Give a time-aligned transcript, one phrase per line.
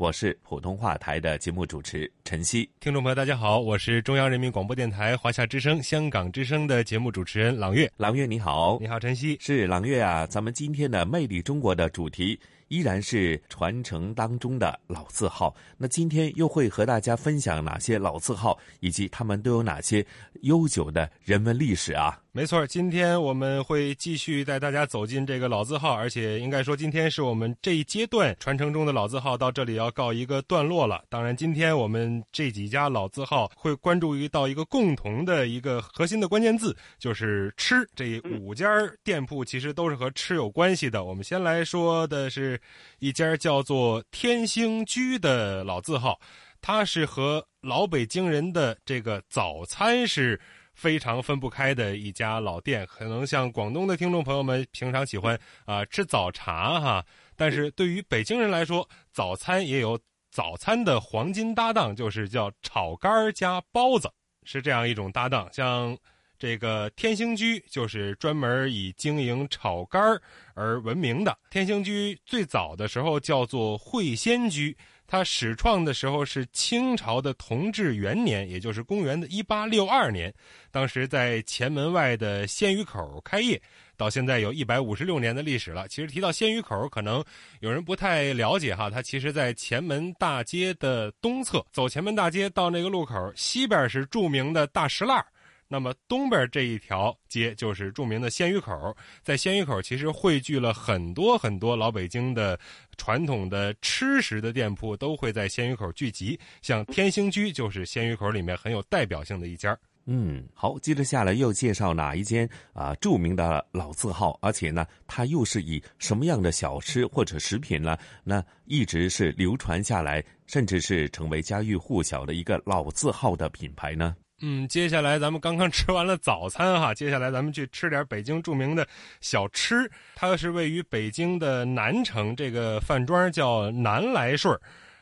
[0.00, 2.66] 我是普通话台的节目主持陈曦。
[2.80, 7.92] 听众朋友，大家好，我是中央人民广播电台、华夏之声、香港之声的节目主持人朗月。
[7.98, 9.36] 朗月你好，你好，陈曦。
[9.42, 12.40] 是朗月啊，咱们今天的《魅力中国》的主题。
[12.68, 15.52] 依然是传承当中的老字号。
[15.76, 20.06] 那今天又会和大家分享哪些老字号，以及他们都有哪些
[20.42, 22.16] 悠久的人文历史啊？
[22.32, 31.02] 没错，今天我们会继续带大家走进这个老字号，而且应该说，今天是我们这一阶段传承中的老字号到这里要告一个段落了。
[31.08, 37.84] 当然，今天我们这几家老字号会关注于到一个共同的一个核心的关键字，就是吃。
[37.96, 38.68] 这五家
[39.02, 41.02] 店铺其实都是和吃有关系的。
[41.02, 42.60] 我们先来说的是。
[43.00, 46.20] 一家叫做天兴居的老字号，
[46.60, 50.38] 它是和老北京人的这个早餐是
[50.80, 52.86] 非常分不开的一家老店。
[52.86, 57.04] 可能像广东的听众朋友们平常喜欢啊吃早茶哈，
[57.36, 59.98] 但是对于北京人来说，早餐也有
[60.30, 64.10] 早餐的黄金搭档，就是叫炒肝加包子，
[64.44, 65.46] 是这样一种搭档。
[65.52, 65.94] 像。
[66.40, 70.18] 这个天兴居就是专门以经营炒肝
[70.54, 71.36] 而闻名的。
[71.50, 74.74] 天兴居最早的时候叫做会仙居，
[75.10, 80.32] 它始创的时候是清朝的同治元年，也就是公元的一八六二年。
[80.70, 83.60] 当时在前门外的鲜鱼口开业，
[83.96, 85.88] 到现在有一百五十六年的历史了。
[85.88, 87.24] 其实提到鲜鱼口，可能
[87.58, 95.26] 有人不太了解哈，它其实在前门大街的东侧，走前门大街到那个路口，西边是著名的大石栏。
[95.72, 102.58] 那么东边这一条街就是著名的鲜鱼口，在鲜鱼口其实汇聚了很多很多老北京的
[102.96, 106.36] 传统的吃食的店铺，都会在鲜鱼口聚集。
[106.60, 109.78] 像天兴居就是鲜鱼口里面很有代表性的一家。
[110.06, 117.96] 嗯，好，接着下来又介绍哪一间啊著名的老字号，而且呢，它又是以什么样的小吃或者食品呢？
[118.24, 124.16] 那一直是流传下来，甚至是成为家喻户晓的一个老字号的品牌呢？
[124.42, 128.86] 嗯，接下来咱们刚刚吃完了早餐哈，接下来咱们去吃点北京著名的
[129.20, 129.90] 小吃。
[130.14, 134.58] 它是位于北京的南城，这个饭庄叫南来顺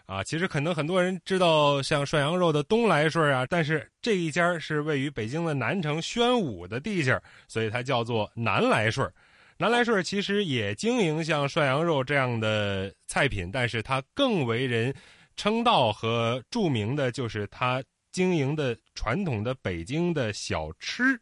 [0.07, 9.09] 啊，其实可能很多人知道像涮羊肉的东来顺啊，但是这一家是位于北京的南城宣武的地界所以它叫做南来顺
[9.57, 14.93] 南来顺其实也经营像涮羊肉这样的菜品，但是它更为人
[15.37, 17.81] 称道和著名的就是它。
[18.11, 21.19] 经营的传统的北京的小吃，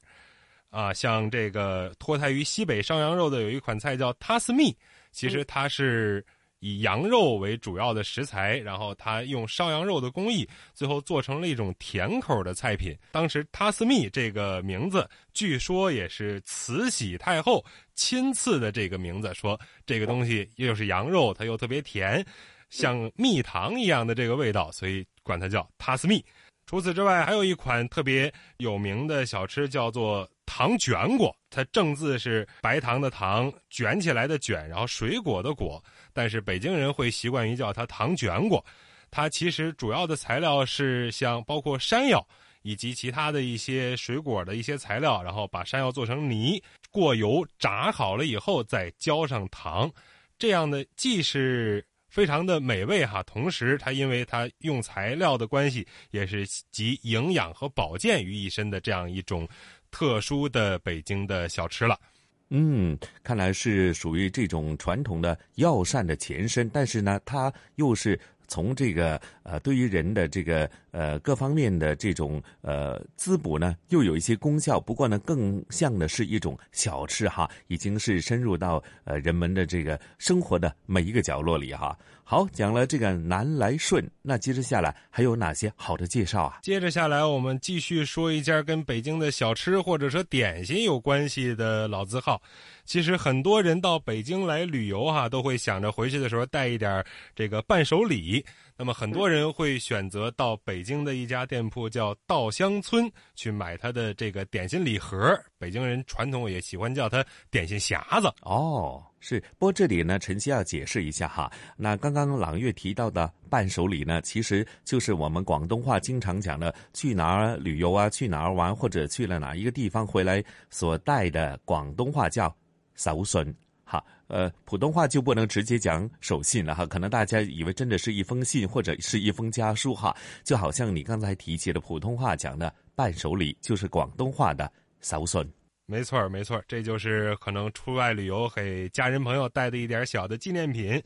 [0.71, 4.77] 啊，像这个脱胎于西北烧羊肉的有一款菜叫塔斯密，
[5.13, 6.25] 其实它是
[6.61, 12.97] 以羊肉为主要的食材，然后它用烧羊肉的工艺，最后做成了一种甜口的菜品。
[13.13, 17.65] 当时塔斯密这个名字，据说也是慈禧太后
[17.95, 22.25] 亲赐的这个名字，说这个东西又是羊肉，它又特别甜，
[22.71, 26.25] 像蜜糖一样的这个味道，所以管它叫塔斯密。
[26.66, 31.34] 除此之外，还有一款特别有名的小吃，叫做糖卷果。
[31.49, 35.82] 它正字是白糖的糖，卷起来的卷，然后水果的果。
[36.12, 38.65] 但是北京人会习惯于叫它糖卷果。
[39.12, 42.27] 它其实主要的材料是像包括山药
[42.62, 46.60] 以及其他的一些水果的一些材料，然后把山药做成泥，
[46.91, 49.89] 过油炸好了以后再浇上糖，
[50.36, 51.86] 这样的既是。
[52.16, 59.47] 非常的美味哈，同时它因为它用材料的关系，也是集营养和保健于一身的这样一种
[59.91, 62.01] 特殊的北京的小吃了。
[62.48, 68.19] 嗯，看来是属于这种传统的药膳的前身，但是呢，它又是。
[68.48, 74.81] 从这个呃，对于人的这个呃各方面的这种呃滋补呢，又有一些功效。
[74.81, 81.97] 不过呢，更像的是一种小吃哈，已经是深入到呃人们的这个生活的每一个角落里哈。
[82.28, 86.59] 好，讲了这个南来顺，那接着下来还有哪些好的介绍啊？
[86.61, 92.43] 接着下来，我们继续说一家跟北京的小吃或者说点心有关系的老字号。
[92.84, 98.45] 其实很多人到北京来旅游哈，都会想着回去的时候带一点这个伴手礼。
[98.77, 105.17] 那么很多人会选择到北京的一家店铺叫稻香村去买它的这个点心礼盒。
[105.59, 108.29] 北京人传统也喜欢叫它点心匣子。
[108.43, 109.41] 哦，是。
[109.59, 111.51] 不过这里呢，晨曦要解释一下哈。
[111.77, 122.55] 那刚刚朗月提到的伴手礼呢，其实就是我们广东话经常讲的去哪儿旅游啊，去哪儿玩，或者去了哪一个地方回来所带的广东话叫
[122.95, 123.53] 手信。
[123.89, 134.71] 哈，呃，普通话就不能直接讲手信了哈，可能大家以为真的是一封信或者是一封家书哈，就好像你刚才提起的普通话讲的伴手礼，就是广东话的
[135.01, 135.41] 手信。
[135.86, 141.03] 没错，没错，这就是可能出外旅游给家人朋友带的一点小的纪念品。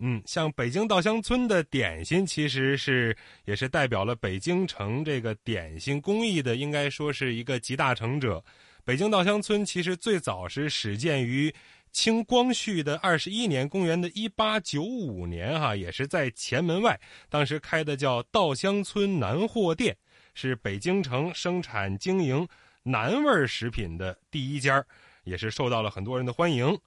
[0.00, 8.44] 嗯，像北京稻香村的点心，其实是也是代表了北京城这个点心工艺的，应该说是一个集大成者。
[8.84, 11.54] 北京稻香村其实最早是始建于。
[11.90, 17.00] 清光绪的二十一年，公元的一八九五年，哈，也是在前门外，
[17.30, 19.96] 当时开的叫稻香村南货店，
[20.34, 22.46] 是北京城生产经营
[22.90, 24.84] 南味食品的第一家，
[25.24, 26.78] 也是受到了很多人的欢迎。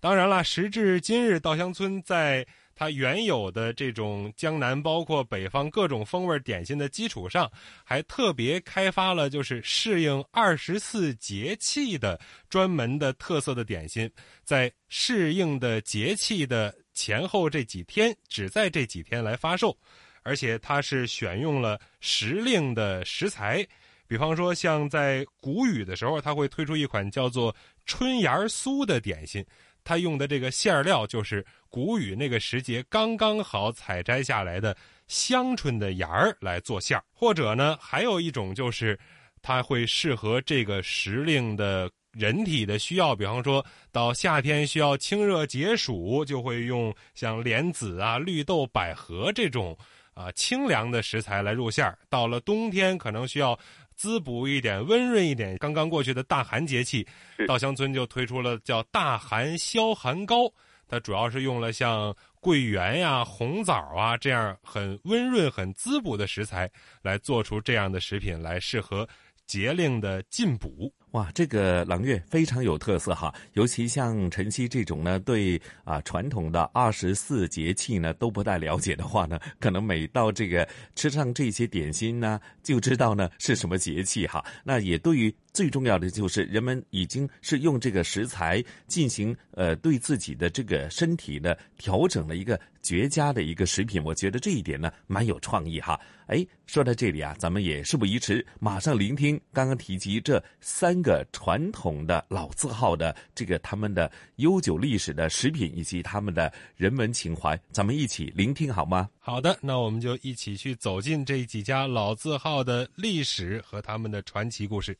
[0.00, 2.46] 当然了，时至今日，稻香村在。
[2.78, 7.50] 它原有的这种江南，包括北方各种风味点心的基础上，
[7.82, 12.20] 还特别开发了就是适应二十四节气的
[12.50, 14.12] 专门的特色的点心，
[14.44, 19.74] 在适应的节气的前后这几天，只在这几天来发售，
[20.22, 23.66] 而且它是选用了时令的食材，
[24.06, 27.54] 比方说像在谷雨的时候，它会推出一款叫做
[27.84, 29.44] 春芽酥的点心。
[29.88, 34.76] 他用的这个馅料就是谷雨那个时节刚刚好采摘下来的
[35.06, 38.98] 香椿的芽儿来做馅儿，或者呢，还有一种就是，
[39.40, 49.78] 它会适合这个时令的人体的需要，比方说到夏天需要清热解暑，就会用像莲子啊、绿豆、百合这种
[50.14, 53.56] 啊清凉的食材来入馅儿；到了冬天可能需要。
[53.96, 55.56] 滋补一点，温润一点。
[55.58, 57.06] 刚刚过去的大寒节气，
[57.48, 60.52] 稻香村就推出了叫“大寒消寒膏”，
[60.86, 66.70] 它主要是用了像桂圆呀、红枣啊这样很温润、很滋补的食材
[67.02, 69.08] 来做出这样的食品，来适合
[69.46, 70.92] 节令的进补。
[71.16, 84.44] 哇，这个朗月非常有特色哈，尤其像晨曦这种呢，对啊传统的二十四节气呢都不太了解的话呢，可能每到这个吃上这些点心呢，就知道呢是什么节气哈。
[84.62, 95.98] 那也对于最重要的就是人们已经是用这个食材进行呃对自己的这个身体的调整的一个绝佳的一个食品，我觉得这一点呢蛮有创意哈。
[96.26, 101.06] 哎，说到这里啊，咱们也事不宜迟，马上聆听刚刚提及这三。
[101.06, 109.08] 个传统的老字号的这个他们的悠久历史的食品以及他们的人文情怀，咱们一起聆听好吗？
[109.26, 114.96] 好的，那我们就一起去走进这几家老字号的历史和他们的传奇故事。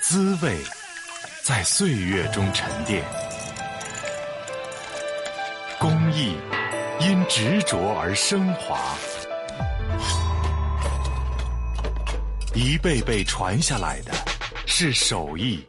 [0.00, 0.56] 滋味
[1.42, 3.04] 在岁月中沉淀，
[5.78, 6.38] 工艺
[7.02, 8.96] 因执着而升华，
[12.54, 14.12] 一辈辈传下来的。
[14.64, 15.62] 是手艺，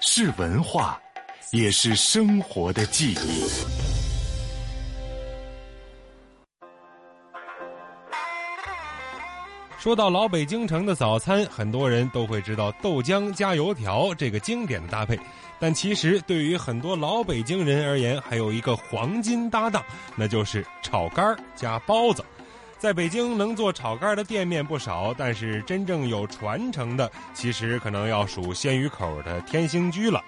[0.00, 1.00] 是文化，
[1.52, 3.85] 也是生活的记忆。
[9.86, 15.16] 说到老北京城的早餐，很多人都会知道豆浆加油条这个经典的搭配，
[15.60, 19.80] 但其实对于很多老北京人而言，还有一个黄金搭档，
[20.16, 22.24] 那就是炒肝加包子。
[22.78, 30.20] 在北京能做炒肝的店面不少，但是真正有传承的，其实可能要数鲜鱼口的天兴居了。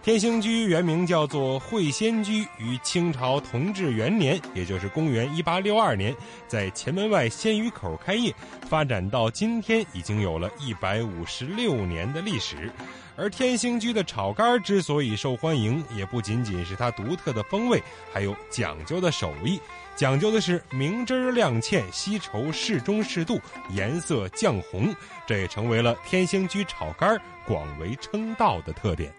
[0.00, 6.14] 天兴居原名叫做会仙居，于清朝同治元年，也就是公元一八六二年，
[6.46, 8.34] 在前门外鲜鱼口开业，
[8.70, 12.72] 发展到今天已经有了一百五十六年的历史。
[13.16, 19.60] 而天兴居的炒肝之所以受欢迎，也不仅仅是它独特的风味，还有讲究的手艺。
[19.96, 23.38] 讲究的是明汁亮芡，稀稠适中适度，
[23.70, 24.94] 颜色酱红，
[25.26, 29.12] 这也成为了天兴居炒肝广为称道的特点。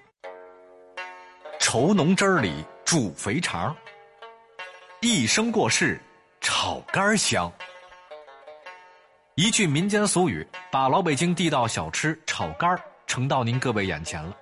[1.71, 3.75] 稠浓汁里煮肥肠，
[5.01, 6.01] 一生过世
[6.41, 7.47] 炒肝香。
[9.35, 14.35] 一句民间俗语，把老北京地道小吃炒肝呈到您各位眼前了。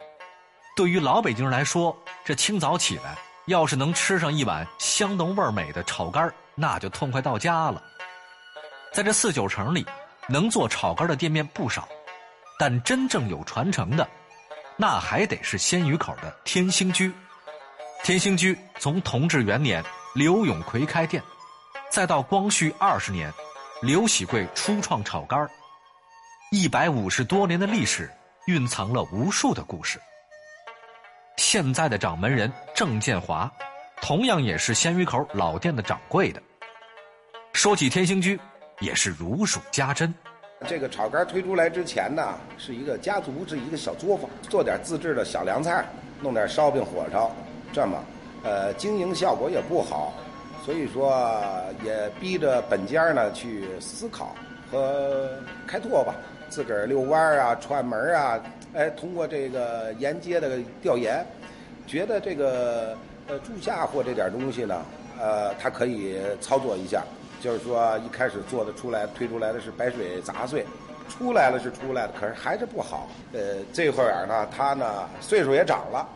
[0.73, 1.93] 对于老北京人来说，
[2.23, 3.17] 这清早起来。
[3.47, 7.83] 要是能吃上一碗香浓味美的炒肝那就痛快到家了。
[8.93, 9.85] 在这四九城里，
[10.29, 11.89] 能做炒肝的店面不少，
[12.57, 14.07] 但真正有传承的，
[14.77, 17.11] 那还得是鲜鱼口的天兴居。
[18.03, 21.21] 天兴居从同治元年刘永奎开店，
[21.89, 23.33] 再到光绪二十年，
[23.81, 25.49] 刘喜贵初创炒肝
[26.51, 28.09] 一百五十多年的历史，
[28.45, 29.99] 蕴藏了无数的故事。
[31.37, 33.51] 现在的掌门人郑建华，
[34.01, 36.41] 同样也是鲜鱼口老店的掌柜的。
[37.53, 38.39] 说起天兴居，
[38.79, 40.13] 也是如数家珍。
[40.65, 45.85] 这个炒肝推出来之前呢，是一个家族，是一个小作坊，做点自制的小凉菜，
[46.19, 47.31] 弄点烧饼、火烧，
[47.71, 48.03] 这么，
[48.43, 50.13] 呃，经营效果也不好，
[50.65, 51.31] 所以说
[51.85, 54.35] 也逼着本家呢去思考
[54.71, 55.29] 和
[55.67, 56.15] 开拓吧，
[56.49, 58.41] 自个儿遛弯儿啊、串门啊，
[58.73, 61.23] 哎，通过这个沿街的调研，
[61.85, 62.97] 觉得这个
[63.27, 64.83] 呃住下货这点东西呢，
[65.19, 67.03] 呃，它可以操作一下。
[67.41, 70.65] 就是说，一开始做的出来推出来的是白水杂碎，
[71.07, 73.07] 出来了是出来了，可是还是不好。
[73.33, 76.07] 呃，这会儿呢，他呢岁数也长了，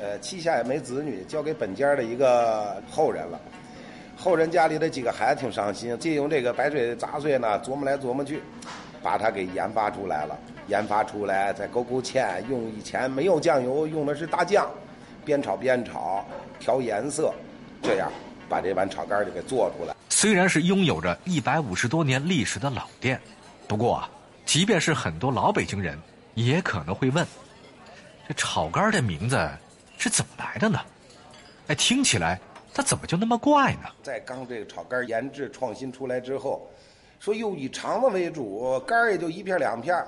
[0.00, 3.38] 呃，膝下也没子女，交给本家的一个后人了。
[4.16, 8.40] 后人家里的几个孩子挺伤心，借用这个白水杂碎呢，琢磨来琢磨去，
[9.02, 10.36] 把它给研发出来了。
[10.68, 14.68] 研发出来再勾勾芡，用以前没有酱油，用的是大酱，
[15.24, 16.24] 边炒边炒，
[16.58, 17.32] 调颜色，
[17.82, 18.10] 这样
[18.48, 19.94] 把这碗炒肝就给做出来。
[20.18, 23.20] 虽然是拥有着一百五十多年历史的老店，
[23.68, 24.08] 不过啊，
[24.46, 25.98] 即便是很多老北京人，
[26.32, 27.26] 也可能会问：
[28.26, 29.38] 这炒肝的名字
[29.98, 30.80] 是怎么来的呢？
[31.66, 32.40] 哎，听起来
[32.72, 33.90] 它怎么就那么怪呢？
[34.02, 36.66] 在刚这个炒肝研制创新出来之后，
[37.20, 40.02] 说又以肠子为主，肝儿也就一片两片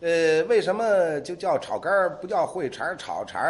[0.00, 3.42] 呃，为什么就叫炒肝不叫烩肠炒肠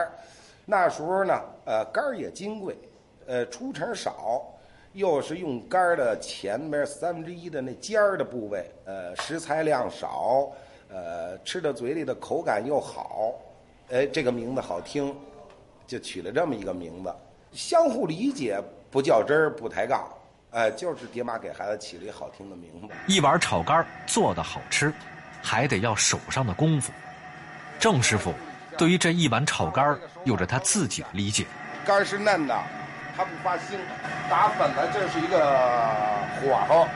[0.67, 1.35] 那时候呢，
[1.65, 2.79] 呃，肝儿也金贵，
[3.27, 4.41] 呃，出成少。
[4.97, 10.50] 又是用肝的前面三分之一的那尖儿的部位，呃，食材量少，
[10.88, 13.35] 呃，吃到嘴里的口感又好，
[13.91, 15.15] 哎，这个名字好听，
[15.87, 17.15] 就取了这么一个名字。
[17.53, 18.59] 相互理解，
[18.91, 20.09] 不较真儿，不抬杠，
[20.53, 22.95] 哎，就是爹妈给孩子起了一好听的名字。
[23.07, 24.91] 一碗炒肝做的好吃，
[25.43, 26.91] 还得要手上的功夫。
[27.79, 28.33] 郑师傅
[28.79, 31.45] 对于这一碗炒肝有着他自己的理解。
[31.85, 32.59] 肝是嫩的。
[33.17, 33.79] 它不发腥，
[34.29, 35.39] 打粉了，这是一个
[36.37, 36.87] 火候，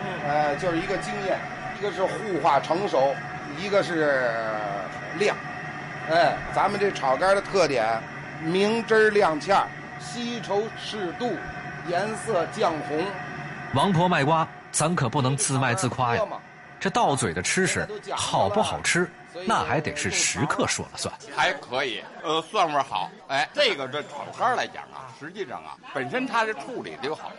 [0.00, 1.38] 嗯，呃，就是一个经验，
[1.78, 3.14] 一个是糊化成熟，
[3.58, 4.30] 一个是
[5.18, 5.36] 亮，
[6.10, 8.00] 哎，咱们这炒肝的特点，
[8.42, 9.62] 明汁亮芡，
[10.00, 11.36] 稀稠适度，
[11.86, 13.04] 颜色酱红。
[13.74, 16.22] 王婆卖瓜，咱可不能自卖自夸呀，
[16.80, 19.10] 这到嘴的吃食好不好吃？
[19.46, 23.10] 那还得是食客说了算，还可以，呃，蒜味好。
[23.28, 27.30] 哎，这个这炒肝来讲啊，实际上啊，本身它这处理的就好。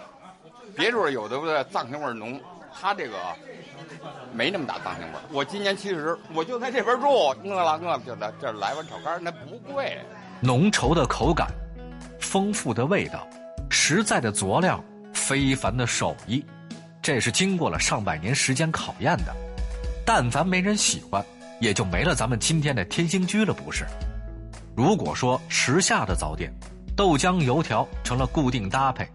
[0.75, 2.39] 别处有的藏香味浓，
[2.79, 3.17] 它这个
[4.31, 5.19] 没那么大藏香味。
[5.31, 9.97] 我今年七十，我就在这边住，饿了饿了就来这来碗炒肝，那不贵。
[10.41, 11.47] 浓稠的口感，
[12.21, 13.27] 丰富的味道，
[13.69, 14.81] 实在的佐料，
[15.13, 16.45] 非凡的手艺，
[17.01, 19.35] 这是经过了上百年时间考验的。
[20.05, 21.23] 但凡没人喜欢。
[21.59, 23.85] 也就没了咱们今天的天兴居了，不是？
[24.75, 26.53] 如果说时下的早点，
[26.95, 29.07] 豆浆油条成了固定搭配，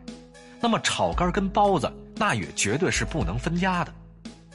[0.60, 3.92] 那么炒肝跟包子那也绝对是不能分家的。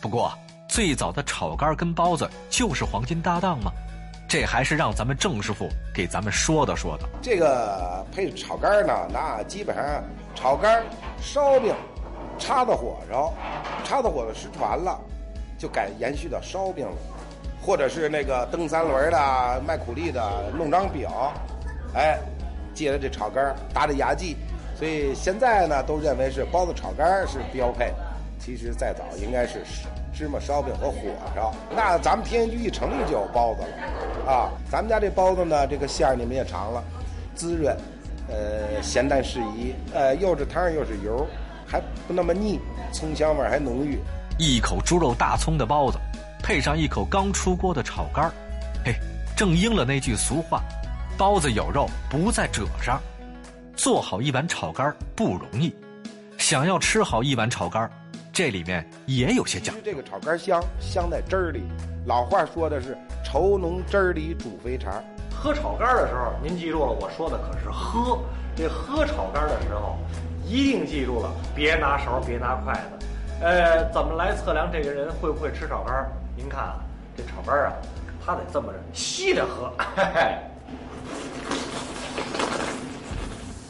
[0.02, 0.32] 不过
[0.68, 3.72] 最早的炒肝跟包子就是黄金搭档吗？
[4.28, 7.10] 这还是让咱们郑师傅给咱们说的说的。
[7.24, 10.04] 这个配炒肝呢，那基本上
[10.36, 10.84] 炒肝、
[11.20, 11.74] 烧饼、
[12.38, 13.34] 叉子火烧，
[13.84, 15.02] 叉子火烧失传了，
[15.58, 16.96] 就改延续到烧饼了。
[17.62, 21.34] 或者是那个蹬三轮的、卖苦力的弄张表，
[21.94, 22.18] 哎，
[22.74, 24.36] 借着这炒肝搭着牙祭，
[24.78, 27.94] 所以现在呢都认为是包子炒肝是标配。
[28.40, 29.64] 其实再早应该是
[30.14, 30.98] 芝麻烧饼和火
[31.36, 31.54] 烧。
[31.76, 34.50] 那咱们天津一成立就有包子了啊！
[34.72, 36.82] 咱们家这包子呢，这个馅儿你们也尝了，
[37.36, 37.76] 滋润，
[38.30, 41.28] 呃，咸淡适宜，呃，又是汤又是油，
[41.68, 42.62] 还不那么腻，
[42.94, 44.00] 葱香味还浓郁。
[44.38, 46.00] 一口猪肉大葱的包子。
[46.42, 48.32] 配上一口刚出锅的炒肝儿，
[48.84, 48.96] 嘿，
[49.36, 50.62] 正应了那句俗话
[51.18, 53.00] ：“包子有肉不在褶上。”
[53.76, 55.74] 做好一碗炒肝儿不容易，
[56.38, 57.92] 想要吃好一碗炒肝儿，
[58.34, 59.82] 这里面也有些讲究。
[59.86, 61.64] 这个炒肝香，香在汁儿里。
[62.06, 64.92] 老话说的是“稠浓汁儿里煮肥肠”。
[65.32, 68.20] 喝炒肝的时候，您记住了，我说的可是喝。
[68.56, 69.98] 这喝炒肝的时候，
[70.46, 73.06] 一定记住了，别拿勺，别拿筷子。
[73.42, 76.06] 呃，怎么来测量这个人会不会吃炒肝？
[76.40, 76.80] 您看啊，
[77.18, 77.74] 这炒肝啊，
[78.26, 79.74] 他得这么着吸着喝。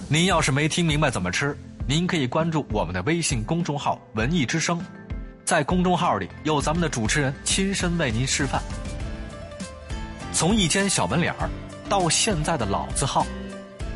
[0.08, 1.58] 您要是没听明白怎么吃，
[1.88, 4.80] 您可以关注我们的微信公众号“文艺之声”，
[5.44, 8.62] 在公众号里有咱们的主持人亲身为您示范。
[10.32, 11.50] 从一间小门脸儿
[11.90, 13.26] 到现在的老字号，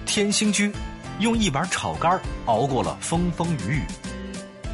[0.04, 0.74] 天兴居
[1.20, 3.82] 用一碗炒肝熬过了风风雨雨，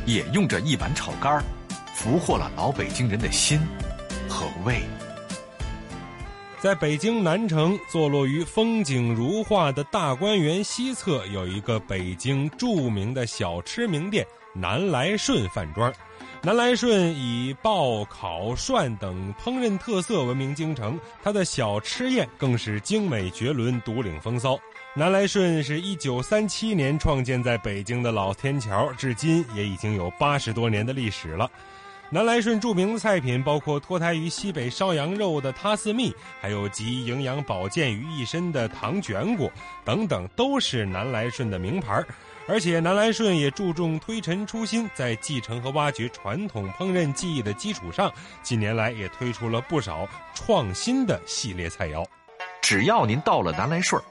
[0.05, 1.43] 也用着一碗炒肝
[1.93, 3.59] 俘获了老北京人的心
[4.29, 4.81] 和味。
[6.61, 15.91] 在北京南城，坐落于风景如画的大观园西侧，有一个北京著名的小吃名店——南来顺饭庄。
[16.41, 24.59] 南来顺以爆、烤、涮等烹饪特色闻名京城，它的小吃宴更是精美绝伦，独领风骚。
[24.95, 31.49] 南来顺是一九三七年创建在北京的老天桥，至今也已经有八十多年的历史了。
[32.11, 36.11] 南来顺著名的菜品包括脱胎于西北烧羊肉的塌丝蜜，
[36.41, 39.51] 还有集营养保健于一身的糖卷果
[39.85, 42.03] 等等，都是南来顺的名牌。
[42.47, 48.11] 而且南来顺也注重推陈出新，在继承和挖掘传统烹饪技艺的基础上，
[48.41, 52.03] 近年来也推出了不少创新的系列菜肴。
[52.59, 54.01] 只要您到了南来顺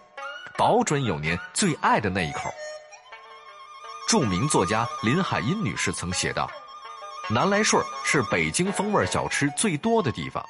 [0.57, 2.49] 保准有您最爱的那一口。
[4.09, 6.49] 著名作家林海音女士曾写道。
[7.31, 10.43] 南来顺是北京风味小吃最多的地方，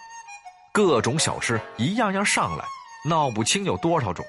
[0.73, 2.65] 各种小吃一样样上来，
[3.05, 4.25] 闹不清有多少种。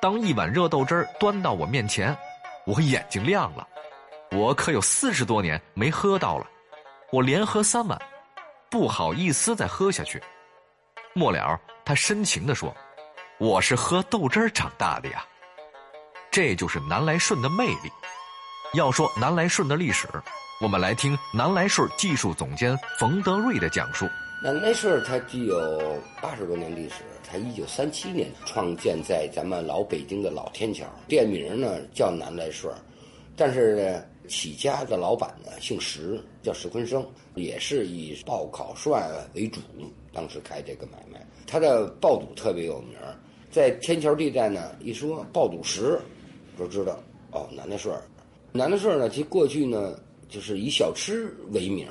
[0.00, 2.16] 当一碗热豆汁儿端到我面前，
[2.66, 3.66] 我眼睛亮了，
[4.32, 6.46] 我可有四十多年没喝到了，
[7.12, 7.96] 我连喝三碗，
[8.68, 10.20] 不好意思再喝下去。
[11.14, 12.74] 末了，他深情地说
[13.38, 15.24] ：“我是喝豆汁儿长大的呀。”
[16.32, 17.92] 这就是南来顺的魅力。
[18.74, 20.08] 要说南来顺的历史。
[20.60, 24.08] 我们来听南来顺技术总监冯德瑞的讲述。
[24.42, 32.74] 南来顺它具有八十多年历史，它一九三七年创建在咱们老北京的老天桥，店名呢叫南来顺，
[33.36, 39.60] 但是呢起家的老板呢姓石，叫石坤生，也是以爆烤涮为主，
[40.12, 41.24] 当时开这个买卖。
[41.46, 42.98] 他的爆肚特别有名，
[43.48, 46.00] 在天桥地带呢一说爆肚石，
[46.58, 46.98] 就知道
[47.30, 47.96] 哦南来顺。
[48.50, 49.96] 南来顺呢其过去呢。
[50.28, 51.88] 就是以小吃为名，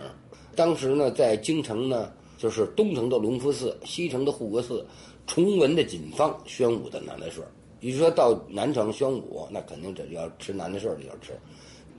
[0.56, 4.86] 当时呢，在京城呢，就是东城的隆福寺，西城的护国寺，
[5.26, 7.46] 崇文的锦坊，宣武的南来顺。
[7.80, 11.40] 你说到南城宣武，那肯定这要吃南来顺的要吃，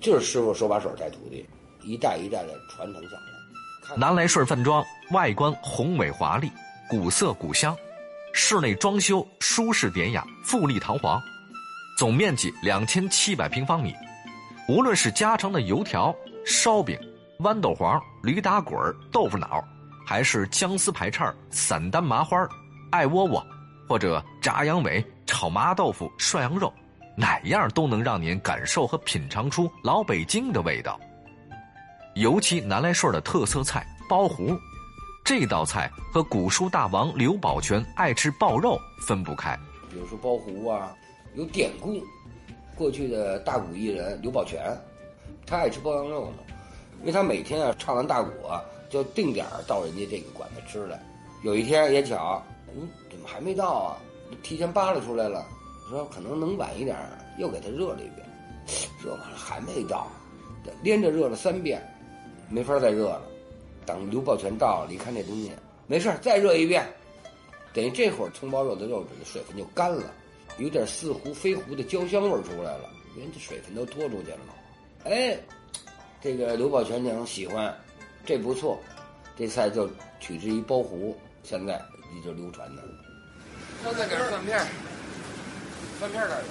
[0.01, 1.45] 就是师傅手把手带徒弟，
[1.85, 3.97] 一代一代的传承下来。
[3.97, 6.51] 南来顺饭庄外观宏伟华丽，
[6.89, 7.77] 古色古香，
[8.33, 11.21] 室内装修舒适典雅，富丽堂皇，
[11.97, 13.93] 总面积两千七百平方米。
[14.69, 16.15] 无论是家常的油条。
[16.45, 16.99] 烧饼、
[17.39, 18.77] 豌豆黄、驴打滚、
[19.13, 19.63] 豆腐脑，
[20.07, 22.49] 还是姜丝排叉、散丹麻花、
[22.91, 23.45] 艾窝窝，
[23.89, 26.73] 或者炸羊尾、炒麻豆腐、涮羊肉，
[27.17, 30.99] 哪样都能让您感受和品尝出老北京的味道。
[32.15, 34.59] 尤其南来顺的特色菜包糊，
[35.25, 39.57] 这道菜和古书大王刘宝全爱吃爆肉分不开。
[39.91, 40.93] 比如说包糊啊，
[41.35, 42.03] 有典故，
[42.75, 44.61] 过去的大鼓艺人刘宝全。
[45.49, 46.39] 他爱吃包羊肉呢，
[47.01, 51.01] 因为他每天啊唱完大鼓啊，就定点到人家这个馆子吃来。
[51.43, 52.43] 有一天也巧，
[52.75, 53.97] 嗯，怎么还没到啊？
[54.43, 55.47] 提前扒拉出来了，
[55.89, 56.95] 说可能能晚一点，
[57.39, 58.27] 又给他热了一遍，
[59.03, 60.07] 热完了还没到，
[60.83, 61.83] 连着热了三遍，
[62.51, 63.23] 没法再热了。
[63.87, 65.51] 等刘宝全到了，一看这东西
[65.87, 66.87] 没事再热一遍，
[67.73, 70.13] 等于这会儿葱包肉的肉质的水分就干了，
[70.59, 74.39] 有点似糊非糊的焦香味儿出来了，因为这水分都脱出去了。
[75.05, 75.39] 哎，
[76.21, 77.75] 这个刘宝全娘喜欢，
[78.27, 78.79] 这不错，
[79.39, 79.89] 这菜就
[80.21, 81.81] 取之于包糊，现在
[82.15, 82.83] 一直流传的。
[83.85, 84.59] 再搁点蒜片，
[85.99, 86.47] 蒜片这儿有。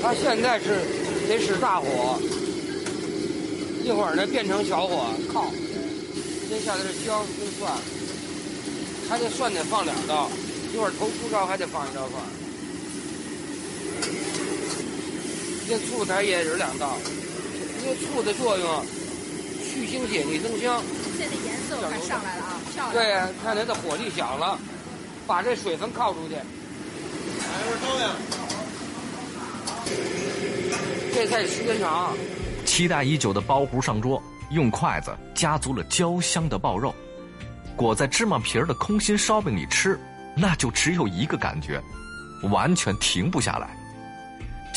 [0.00, 0.84] 它现在是
[1.26, 2.20] 得使大火，
[3.82, 5.50] 一会儿呢变成小火靠。
[6.48, 7.72] 先下的是姜跟蒜，
[9.08, 10.30] 还得蒜得放两刀，
[10.72, 12.22] 一会儿头出烧还得放一道蒜。
[15.68, 16.96] 这醋它也是两道，
[17.82, 18.86] 因为醋的作用，
[19.62, 20.82] 去腥解腻增香。
[21.18, 22.94] 现在颜色我看上来了啊，漂亮。
[22.94, 24.58] 对呀，看它的火力小了，
[25.26, 26.34] 把这水分靠出去。
[26.34, 28.08] 来一份烧饼。
[31.14, 32.14] 这菜时间长。
[32.64, 36.94] 期待已久的包糊上桌，用筷子夹足了焦香的爆肉，
[37.76, 40.00] 裹在芝麻皮儿的空心烧饼里吃，
[40.34, 41.78] 那就只有一个感觉，
[42.50, 43.76] 完全停不下来。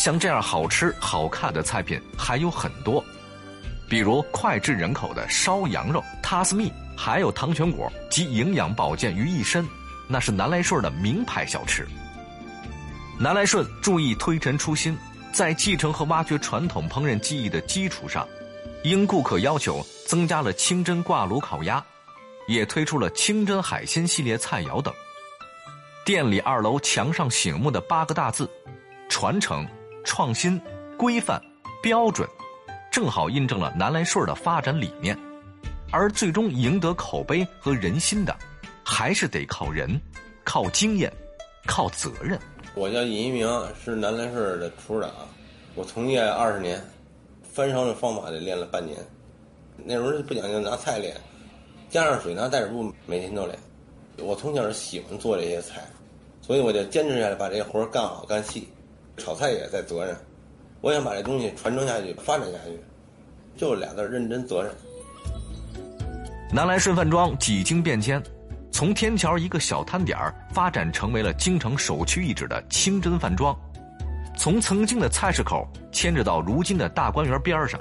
[0.01, 3.05] 像这样好吃好看的菜品还有很多，
[3.87, 9.63] 比如脍炙人口的烧羊肉、塌丝蜜，还有糖全果集营养保健于一身，
[10.07, 11.87] 那是南来顺的名牌小吃。
[13.19, 14.97] 南来顺注意推陈出新，
[15.31, 18.27] 在继承和挖掘传统烹饪技艺的基础上，
[18.83, 21.85] 应顾客要求增加了清真挂炉烤鸭，
[22.47, 24.91] 也推出了清真海鲜系列菜肴等。
[26.03, 28.49] 店里二楼墙上醒目的八个大字
[29.07, 29.63] ：“传承、
[30.03, 30.59] 创新、
[30.97, 31.41] 规范、
[31.81, 32.27] 标准”，
[32.91, 35.17] 正好印证了南来顺的发展理念。
[35.91, 38.35] 而最终赢得口碑和人心的，
[38.83, 39.99] 还是得靠人、
[40.43, 41.11] 靠经验、
[41.65, 42.39] 靠责任。
[42.75, 43.45] 我叫尹一鸣，
[43.83, 45.11] 是南来顺的厨师长。
[45.75, 46.81] 我从业二十年，
[47.43, 48.97] 翻烧的方法得练了半年。
[49.83, 51.15] 那时候不讲究拿菜练，
[51.89, 53.57] 加上水拿袋子布，每天都练。
[54.17, 55.81] 我从小是喜欢做这些菜，
[56.41, 58.69] 所以我就坚持下来，把这些活干好干细。
[59.21, 60.17] 炒菜也在责任，
[60.81, 62.79] 我想把这东西传承下去、发展下去，
[63.55, 64.73] 就俩字：认真责任。
[66.51, 68.21] 南来顺饭庄几经变迁，
[68.71, 70.17] 从天桥一个小摊点
[70.51, 73.55] 发展成为了京城首屈一指的清真饭庄，
[74.35, 77.79] 从曾经的菜市口迁至到如今的大观园边上，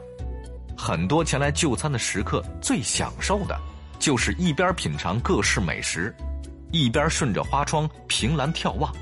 [0.77, 3.59] 很多前来就餐的食客最享受的，
[3.99, 6.15] 就是一边品尝各式美食。
[6.73, 8.95] 一边顺着花窗凭栏眺望，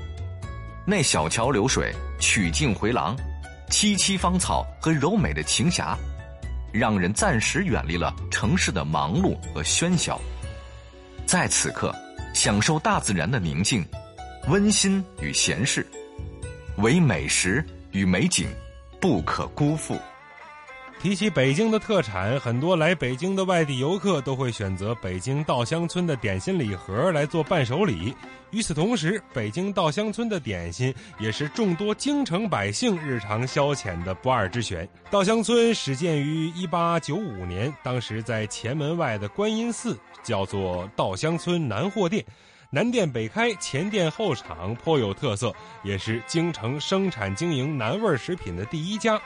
[0.89, 3.15] 那小桥流水、曲径回廊、
[3.69, 5.95] 萋萋芳草和柔美的琴霞，
[6.73, 10.19] 让人暂时远离了城市的忙碌和喧嚣，
[11.27, 11.93] 在此刻
[12.33, 13.85] 享受大自然的宁静、
[14.47, 15.85] 温馨与闲适，
[16.77, 18.49] 唯美食与美景
[18.99, 19.95] 不可辜负。
[21.01, 28.13] 提起北京的特产，很多来北京的外地游客都会选择北京稻香村的点心礼盒来做伴手礼。
[28.51, 34.85] 与此同时，北京稻香村的点心也是众多京城百姓日常消遣的不二之选。
[35.09, 42.25] 稻香村始建于一八九五年，当时在前门外的观音寺，叫做稻香村南货店，
[42.69, 49.17] 南店北开，前店后厂，颇有特色，也是京城生产经营南味食品的第一家。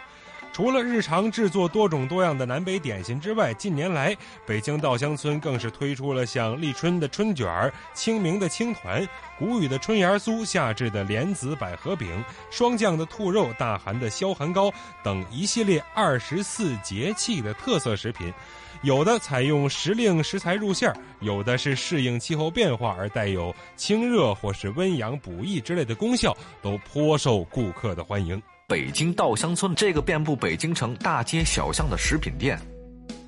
[0.54, 9.04] 除了日常制作多种多样的南北点心之外，近年来北京稻香村更是推出了像立春的春卷儿、清明的青团、
[9.40, 14.72] 谷雨的春芽酥、夏至的莲子百合饼、霜降的兔肉、大寒的消寒糕
[15.04, 18.32] 等一系列二十四节气的特色食品。
[18.84, 28.40] 有的采用时令食材入馅儿有的是适应气候变化而带有清热或是温阳补益之类的功效，都颇受顾客的欢迎。
[28.74, 32.60] 北京稻香村这个遍布北京城大街小巷的食品店，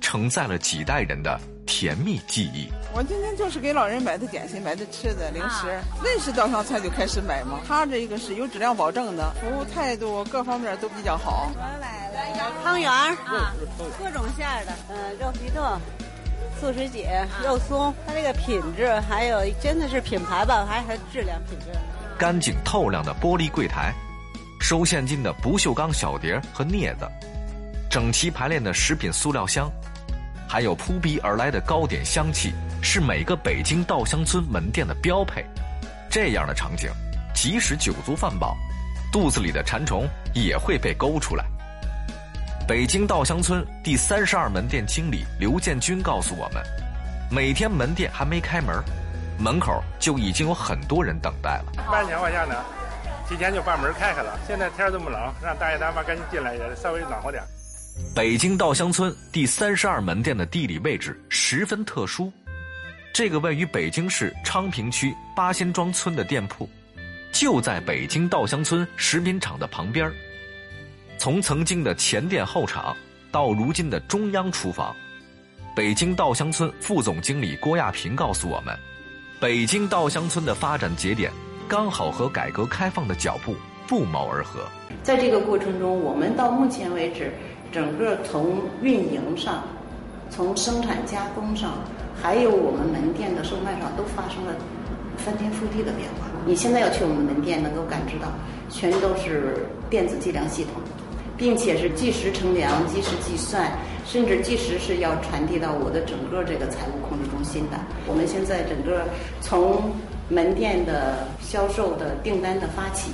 [0.00, 2.66] 承载了几代人的甜蜜记忆。
[2.92, 5.68] 我今天就是给老人买的点心，买的吃的零食。
[6.02, 7.60] 认识稻香菜就开始买嘛。
[7.64, 11.48] 他这个是有质量保证的，服务态度各方面都比较好。
[11.54, 13.16] 我买了汤圆啊，
[14.02, 15.62] 各种馅儿的，嗯，肉皮冻、
[16.60, 17.04] 素食锦、
[17.44, 17.94] 肉松。
[18.04, 21.66] 它这个品质还有真的是品牌吧，还还质量品质。
[22.18, 23.94] 干净透亮的玻璃柜台。
[24.60, 27.08] 收现金的不锈钢小碟和镊子，
[27.88, 29.70] 整齐排列的食品塑料箱，
[30.48, 35.44] 还有扑鼻而来的糕点香气，是每个北京稻香村门店的标配。
[36.10, 36.90] 这样的场景，
[37.34, 38.56] 即使酒足饭饱，
[39.12, 41.44] 肚子里的馋虫也会被勾出来。
[42.66, 46.60] 北京稻香村第三十二门店经理刘建军告诉我们，
[47.30, 48.82] 每天门店还没开门，
[49.38, 51.66] 门口就已经有很多人等待了。
[51.74, 52.56] 一般情况下呢？
[53.28, 54.38] 提前就把门开开了。
[54.46, 57.42] 现在天这么冷，让大爷大妈赶紧进来，也稍微暖和点。
[58.14, 62.30] 北京稻香村第三十二门店的地理位置十分特殊，
[63.12, 66.68] 这个位于北京市昌平区八仙庄村的店铺，
[67.32, 70.12] 就在北京稻香村食品厂的旁边
[71.18, 72.94] 从曾经的前店后厂
[73.32, 74.94] 到如今的中央厨房，
[75.74, 78.78] 北京稻香村副总经理郭亚平告诉我们，
[79.40, 81.32] 北京稻香村的发展节点。
[81.68, 83.54] 刚好和改革开放的脚步
[83.88, 84.60] 不谋而合。
[85.02, 87.32] 在这个过程中，我们到目前为止，
[87.72, 89.64] 整个从运营上、
[90.30, 91.72] 从生产加工上，
[92.22, 94.54] 还有我们门店的售卖上，都发生了
[95.16, 96.28] 翻天覆地的变化。
[96.46, 98.28] 你现在要去我们门店，能够感知到，
[98.70, 100.74] 全都是电子计量系统，
[101.36, 103.72] 并且是计时称量、计时计算，
[104.06, 107.78] 甚至计时是要传递到我的整个这个财务控制中心的。
[108.06, 109.02] 我们现在整个
[109.40, 109.90] 从
[110.28, 113.10] 门店的销售的订单的发起，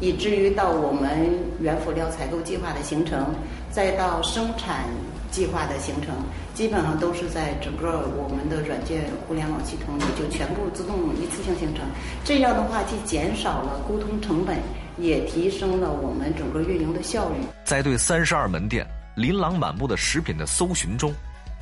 [0.00, 3.34] 以至于到我们原辅料采购计划的形成，
[3.70, 4.84] 再到生产
[5.30, 6.14] 计划的形成，
[6.54, 11.84] 基本上都是在整个我们的软件互联网系统里就全部自动一次性形成。
[12.24, 14.56] 这样的话，既减少了沟通成本，
[14.96, 17.34] 也提升了我们整个运营的效率。
[17.64, 21.12] 在对三十二门店琳琅满目的食品的搜寻中，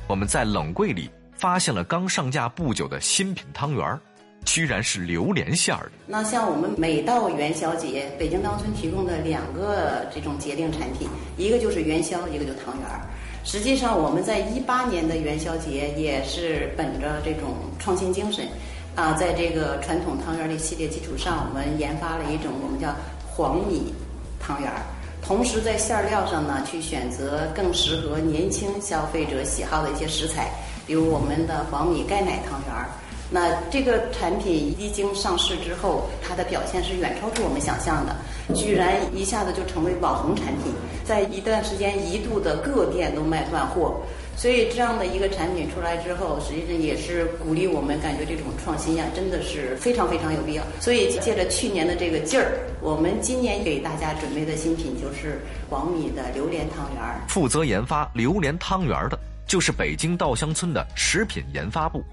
[0.07, 3.99] 我们在冷柜里发现了刚上架不久的新品汤圆儿。
[4.45, 5.91] 居然是榴莲馅儿的。
[6.05, 13.01] 那像我们每到元宵节，北京稻香村提供的两个这种节令产品，一个就是元宵，一个就汤圆儿。
[13.43, 18.47] 实际上，我们在一八年的元宵节也是本着这种创新精神，
[18.95, 22.95] 啊，在这个传统汤圆的系列基础上，我们研发了一种我们叫
[23.27, 23.93] 黄米
[24.39, 24.81] 汤圆儿。
[25.21, 30.49] 同时，在馅料上呢，去选择更适合年轻消费者喜好的一些食材，
[30.85, 32.89] 比如我们的黄米钙奶汤圆儿。
[33.31, 38.15] 那这个产品一经上市之后，它的表现是远超出我们想象的，
[38.53, 40.71] 居然一下子就成为网红产品，
[41.03, 43.99] 在一段时间一度的各店都卖断货。
[44.37, 50.63] 所以这样的一个产品出来之后，实际上也是鼓励我们感觉这种创新呀，真的是非常非常有必要。
[50.79, 57.21] 所以借着去年的这个劲儿，我们今年给大家准备的新品就是黄米的榴莲汤圆儿。
[57.29, 62.03] 负责研发榴莲汤圆的，就是北京稻香村的食品研发部。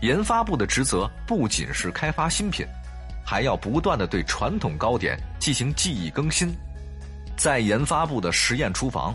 [0.00, 2.66] 研发部的职责不仅是开发新品，
[3.24, 6.54] 还要不断的对传统糕点进行技艺更新。
[7.36, 9.14] 在研发部的实验厨房，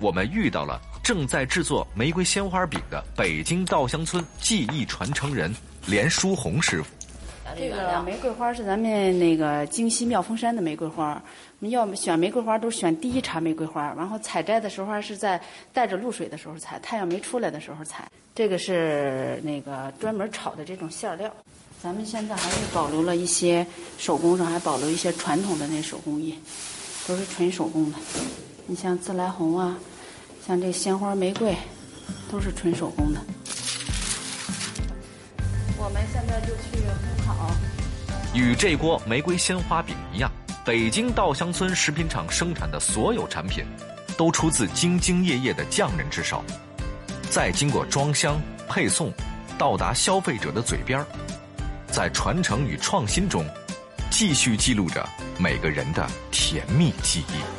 [0.00, 5.54] 我们遇到了正在制作玫瑰鲜花饼的北京稻香村技艺传承人
[5.86, 6.90] 连书红师傅。
[7.56, 11.22] 这个玫瑰花是咱们那个京西妙峰山的玫瑰花，
[11.58, 15.40] 我们要选玫瑰花都是选第一茬玫瑰花，然后采摘的时候是在
[15.72, 18.06] 带着露水的时候采，太阳没出来的时候采。
[18.34, 21.32] 这个是那个专门炒的这种馅料，
[21.82, 23.66] 咱们现在还是保留了一些
[23.96, 26.38] 手工上还保留一些传统的那手工艺，
[27.08, 27.98] 都是纯手工的。
[28.66, 29.78] 你像自来红啊，
[30.46, 31.56] 像这鲜花玫瑰，
[32.30, 33.20] 都是纯手工的。
[35.78, 37.50] 我们现在就去烘烤。
[38.34, 40.30] 与这锅玫瑰鲜花饼一样，
[40.66, 43.64] 北京稻香村食品厂生产的所有产品，
[44.16, 46.42] 都出自兢兢业业的匠人之手，
[47.30, 48.36] 再经过装箱、
[48.68, 49.12] 配送，
[49.56, 51.06] 到达消费者的嘴边
[51.86, 53.46] 在传承与创新中，
[54.10, 57.55] 继续记录着每个人的甜蜜记忆。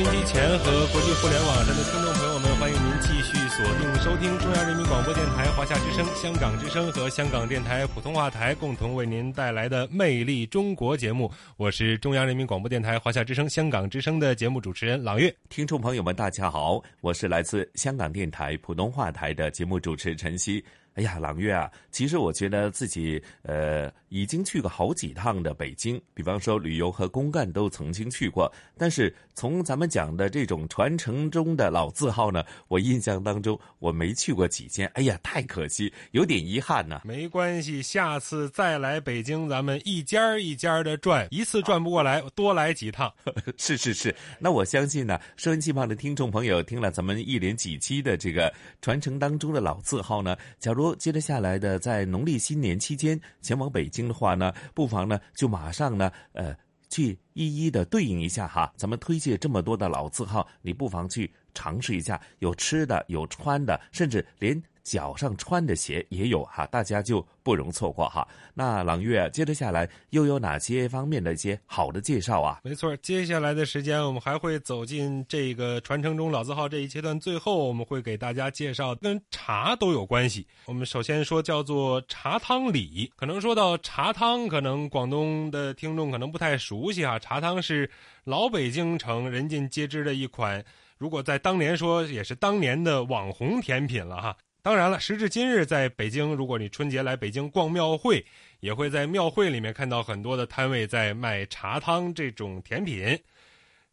[0.00, 11.30] 音机前和国际互联网上的听众朋友们，欢迎您继续锁定收听中央人民广播电台华夏之声、香港之声和香港电台普通话台共同为您带来的《魅力中国》节目。
[11.58, 15.34] 我是中央人民广播电台华夏之声、香港之声的节目主持人朗月。
[15.50, 20.64] 听众朋友们，大家好，我是来自香港电台普通话台的节目主持陈曦。
[20.94, 28.52] 哎呀，朗月啊，其实我觉得自己呃已经去过好几趟的北京，比方说旅游和公干都曾经去过。
[28.76, 34.86] 但是从咱们讲的这种传承中的老字号呢，我印象当中我没去过几间。
[34.94, 37.02] 哎呀，太可惜，有点遗憾呢。
[37.04, 43.12] 没关系，下次再来北京，咱们一家一家的转，一次转不过来，多来几趟。
[43.56, 50.80] 是是是，那我相信呢，收音机旁的听众朋友听了咱们一连几期的这个传承当中的老字号呢，假如。
[50.80, 56.56] 如接着下来的，在农历新年期间前往北京的话呢，不妨呢就马上呢，呃，
[56.88, 58.72] 去一一的对应一下哈。
[58.76, 64.62] 咱们推介这么多的老字号，你不妨去尝试一下，有吃的，有穿的，甚至连。
[64.82, 68.26] 脚上穿的鞋也有哈，大家就不容错过哈。
[68.54, 72.60] 那朗月接着下来又有哪些方面的一些好的介绍啊？
[72.64, 80.46] 没错，接下来的时间我们还会走进这个传承中老字号这一阶段，最后我们会给大家介绍跟茶都有关系。
[80.66, 87.18] 我们首先说叫做茶汤礼，可能说到茶汤，可能广东的听众可能不太熟悉哈。
[87.18, 87.90] 茶汤是
[88.24, 90.62] 老北京城人尽皆知的一款，
[90.98, 94.36] 如果在当年说也是当年的网红甜品了哈。
[94.62, 98.22] 当然了，时至今日，在北京，如果你春节来北京逛庙会，
[98.60, 103.18] 也会在庙会里面看到很多的摊位在卖茶汤这种甜品。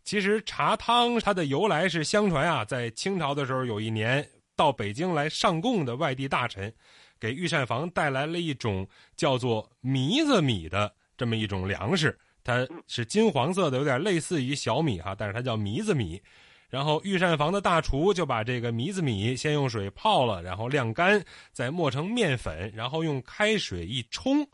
[0.04, 4.28] 其实茶汤它的由来是，相传啊，在清朝的时候，有一年
[4.58, 6.74] 到北京来上贡的外地大臣，
[7.18, 16.22] 给御膳房带来了一种叫做糜子米的这么一种粮食，它是金黄色的，有点类似于小米哈，但是它叫糜子米。
[16.70, 24.46] 然后御膳房的大厨就把这个糜子米先用水泡了，然后晾干，再磨成面粉，然后用开水一冲，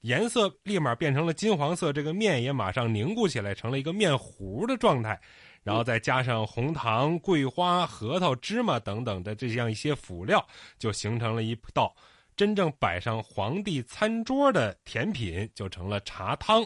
[0.00, 5.20] 颜色立马变成了金黄色，这个面也马上凝固起来，成了一个面糊的状态。
[5.64, 10.42] 然后再加上红糖、桂花、核桃、芝麻等等的这样一些辅料，
[10.78, 11.94] 就形成了一道
[12.34, 16.64] 真正摆上皇帝餐桌的甜品，就成了茶汤。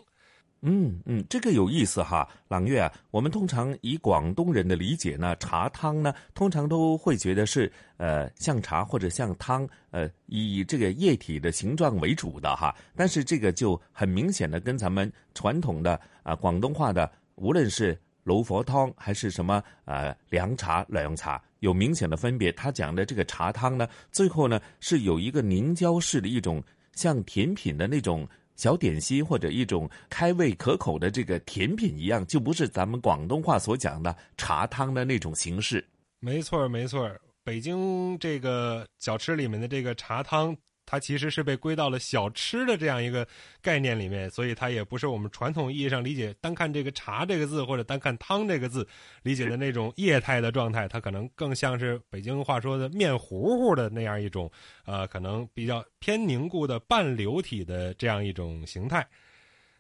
[0.64, 12.72] 嗯嗯，这个有意思哈，朗月啊，我们通常以广东人的理解呢，茶汤呢，通常都会觉得是呃像茶或者像汤，呃以这个液体的形状为主的哈。
[12.94, 22.52] 但是这个就很明显的跟咱们传统的啊广东话的，无论是楼佛汤还是什么呃凉茶、凉茶，有明显的分别。
[22.52, 28.24] 他讲的这个茶汤呢，最后呢是有一个凝胶式的一种像甜品的那种
[28.62, 35.84] 小点心，或者一种开胃可口的这个甜品一样，就不是咱们广东话所讲的茶汤的那种形式。
[36.20, 37.10] 没错，没错，
[37.42, 40.56] 北京这个小吃里面的这个茶汤。
[40.92, 43.26] 它其实是被归到了小吃的这样一个
[43.62, 48.86] 概念里面，所以它也不是我们传统意义上理解单看这个“茶”这个字或者单看“汤”这个字
[49.22, 50.86] 理解的那种液态的状态。
[50.86, 54.50] 它可能更像是北京话说的面糊糊的那样一种，
[54.84, 59.08] 呃，可能比较偏凝固的半流体的这样一种形态。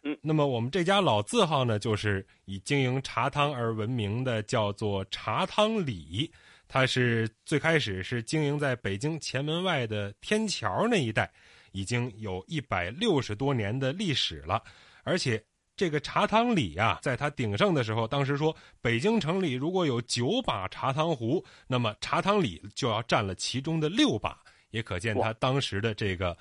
[0.04, 6.32] 嗯，那么我们这家老字号呢，就是以经营茶汤而闻名的，叫做茶汤里。
[6.72, 11.30] 它是最开始是经营在北京前门外的天桥那一带，
[11.72, 14.62] 已经有一百六十多年的历史了。
[15.02, 15.44] 而且
[15.76, 24.38] 这个茶汤里啊，在它鼎盛的时候，当时说北京城里如果有九把茶汤壶，那么茶汤里就要占了其中的六把，
[24.70, 26.34] 也可见它当时的这个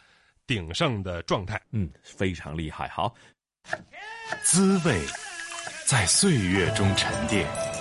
[0.48, 1.62] 鼎盛的状态。
[1.72, 2.88] 嗯，非常厉害。
[2.88, 3.14] 好，
[4.46, 4.98] 滋味
[5.86, 7.81] 在岁月中沉淀。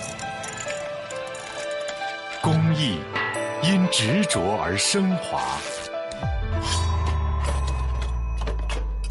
[2.71, 2.97] 工艺
[3.63, 5.57] 因执着而升华，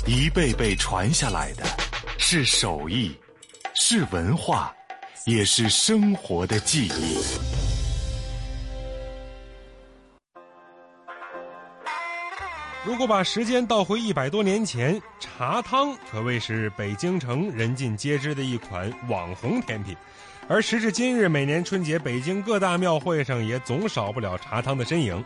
[0.06, 1.62] 一辈辈传下来的，
[2.16, 3.14] 是手艺，
[3.74, 4.74] 是文化，
[5.26, 7.18] 也是生活的记忆。
[12.82, 19.94] 如果把时间倒回一百多年前，茶汤可谓是北京城人尽皆知的一款网红甜品。
[20.52, 25.24] 而时至今日，每年春节，北京各大庙会上也总少不了茶汤的身影。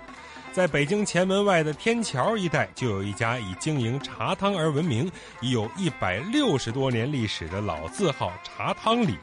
[0.52, 5.10] 在北京前门外的天桥一带，就有一家以经营茶汤而闻名、
[5.40, 9.16] 已有一百六十多年历史的老字号——茶汤里。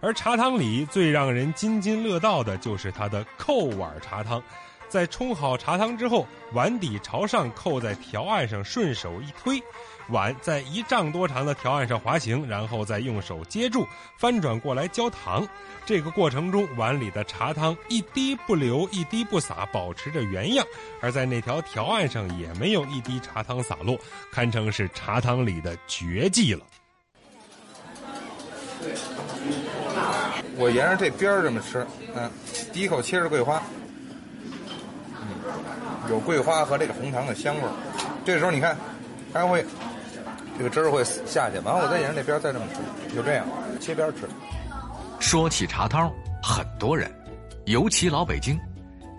[0.00, 4.40] 而茶汤里最让人津津乐道的就是它的扣碗茶汤。
[4.88, 9.60] 在冲好茶汤之后，碗底朝上扣在条案上，顺手一推。
[10.08, 15.46] 碗在一丈多长的条案上滑行，然后再用手接住，翻转过来浇糖。
[15.84, 20.64] 这个过程中，碗里的茶汤一滴不流，一滴不洒，保持着原样。
[21.00, 23.98] 而在那条条案上，也没有一滴茶汤洒落，
[24.32, 26.64] 堪称是茶汤里的绝技了。
[30.56, 32.30] 我沿着这边儿这么吃，嗯，
[32.72, 33.62] 第一口切着桂花，
[35.20, 37.70] 嗯，有桂花和这个红糖的香味儿。
[38.24, 38.76] 这时候你看，
[39.32, 39.64] 还会。
[40.58, 43.46] 这个汁儿会下去，完了我再沿着那边再这么吃，就这样
[43.80, 44.28] 切边吃。
[45.20, 46.10] 说起茶汤，
[46.42, 47.10] 很多人，
[47.66, 48.58] 尤其老北京，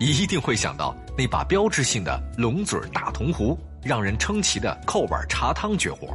[0.00, 6.08] 一定会想到那把标志性的龙嘴大铜壶，让人称奇的扣碗茶汤绝活。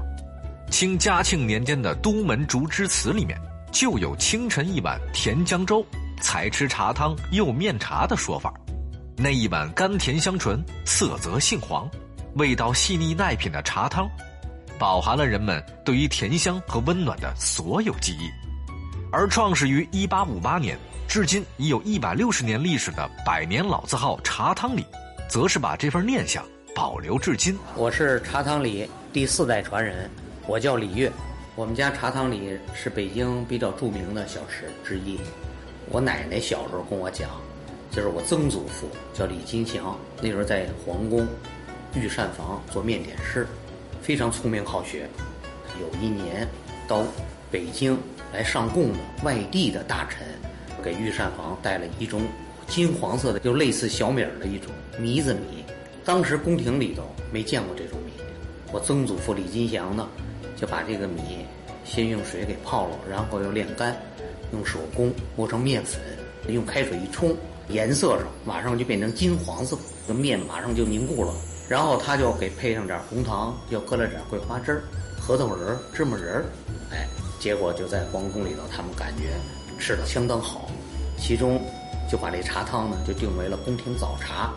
[0.70, 3.40] 清嘉庆年间的《都门竹枝词》里面
[3.72, 5.86] 就有“清晨一碗甜江粥，
[6.20, 8.54] 才吃茶汤又面茶”的说法。
[9.16, 11.88] 那一碗甘甜香醇、色泽杏黄、
[12.36, 14.10] 味道细腻耐品的茶汤。
[14.84, 18.30] 饱含了人们对于甜香和温暖的所有记忆，
[19.14, 24.86] 而创始于一八五八年，至今已有一百六十年历史的百年老字号茶汤里，
[25.30, 26.44] 则是把这份念想
[26.76, 27.58] 保留至今。
[27.78, 30.12] 我是茶汤里第四代传人，
[30.48, 31.10] 我叫李月，
[31.56, 35.18] 我们家茶汤里是北京比较著名的小吃之一。
[35.92, 37.30] 我奶奶小时候跟我讲，
[37.90, 41.26] 就是我曾祖父叫李金祥，那时候在皇宫
[41.96, 43.48] 御膳房做面点师。
[44.04, 45.08] 非常聪明好学，
[45.80, 46.46] 有一年
[46.90, 47.06] 到
[47.50, 47.98] 北京
[48.34, 50.28] 来上贡的外地的大臣，
[50.84, 52.22] 给御膳房带了一种
[52.68, 55.64] 金黄色的，就类似小米儿的一种糜子米。
[56.04, 58.12] 当时宫廷里头没见过这种米，
[58.74, 60.10] 我曾祖父李金祥呢，
[60.58, 61.22] 就把这个米
[61.86, 63.96] 先用水给泡了，然后又晾干，
[64.52, 66.02] 用手工磨成面粉，
[66.54, 67.34] 用开水一冲，
[67.70, 71.34] 颜色上马上就变成金黄色，这面马上就凝固了。
[71.74, 74.84] 然后他就给配上点红糖，又搁了点桂花汁儿、
[75.20, 76.46] 核桃仁儿、芝麻仁儿，
[76.92, 77.08] 哎，
[77.40, 79.34] 结果就在皇宫里头，他们感觉
[79.80, 80.70] 吃的相当好，
[81.18, 81.60] 其中
[82.08, 84.54] 就把这茶汤呢就定为了宫廷早茶，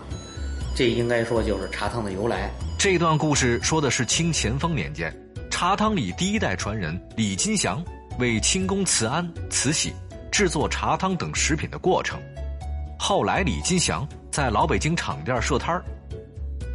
[0.74, 2.50] 这应该说就是茶汤的由来。
[2.78, 5.10] 这段故事说的是清咸丰年间，
[5.50, 7.82] 茶汤里第一代传人李金祥
[8.18, 9.94] 为清宫慈安、慈禧
[10.30, 12.20] 制作茶汤等食品的过程。
[12.98, 15.82] 后来李金祥在老北京场店设摊儿。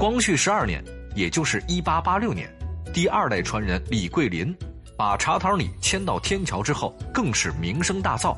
[0.01, 0.83] 光绪十二年，
[1.13, 2.51] 也就是一八八六年，
[2.91, 4.51] 第二代传人李桂林
[4.97, 8.35] 把茶汤里迁到天桥之后，更是名声大噪。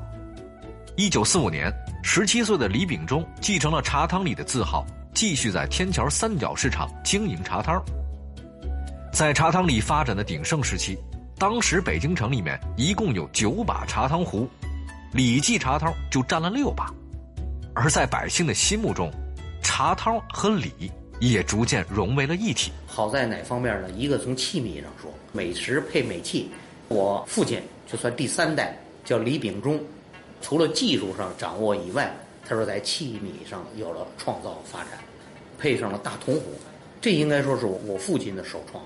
[0.97, 7.81] 一九四五年，十七岁的李秉忠继承了茶汤里的字号，继续在天桥三角市场经营茶汤。
[9.13, 10.97] 在茶汤里发展的鼎盛时期，
[11.39, 14.49] 当时北京城里面一共有九把茶汤壶，
[15.13, 16.93] 李记茶汤就占了六把。
[17.73, 19.09] 而在百姓的心目中，
[19.61, 20.91] 茶汤和李
[21.31, 22.71] 也逐渐融为了一体。
[22.85, 23.89] 好在哪方面呢？
[23.91, 26.49] 一个从器皿上说，美食配美器。
[26.89, 29.79] 我父亲就算第三代，叫李秉忠，
[30.41, 32.13] 除了技术上掌握以外，
[32.47, 34.99] 他说在器皿上有了创造发展，
[35.57, 36.53] 配上了大铜壶，
[36.99, 38.83] 这应该说是我父亲的首创。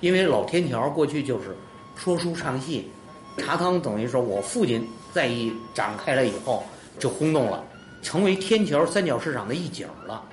[0.00, 1.56] 因为老天桥过去就是
[1.94, 2.90] 说书唱戏，
[3.38, 6.64] 茶汤等于说我父亲再一展开了以后
[6.98, 7.64] 就轰动了。
[8.02, 10.24] 成为天桥三角市场的一景了。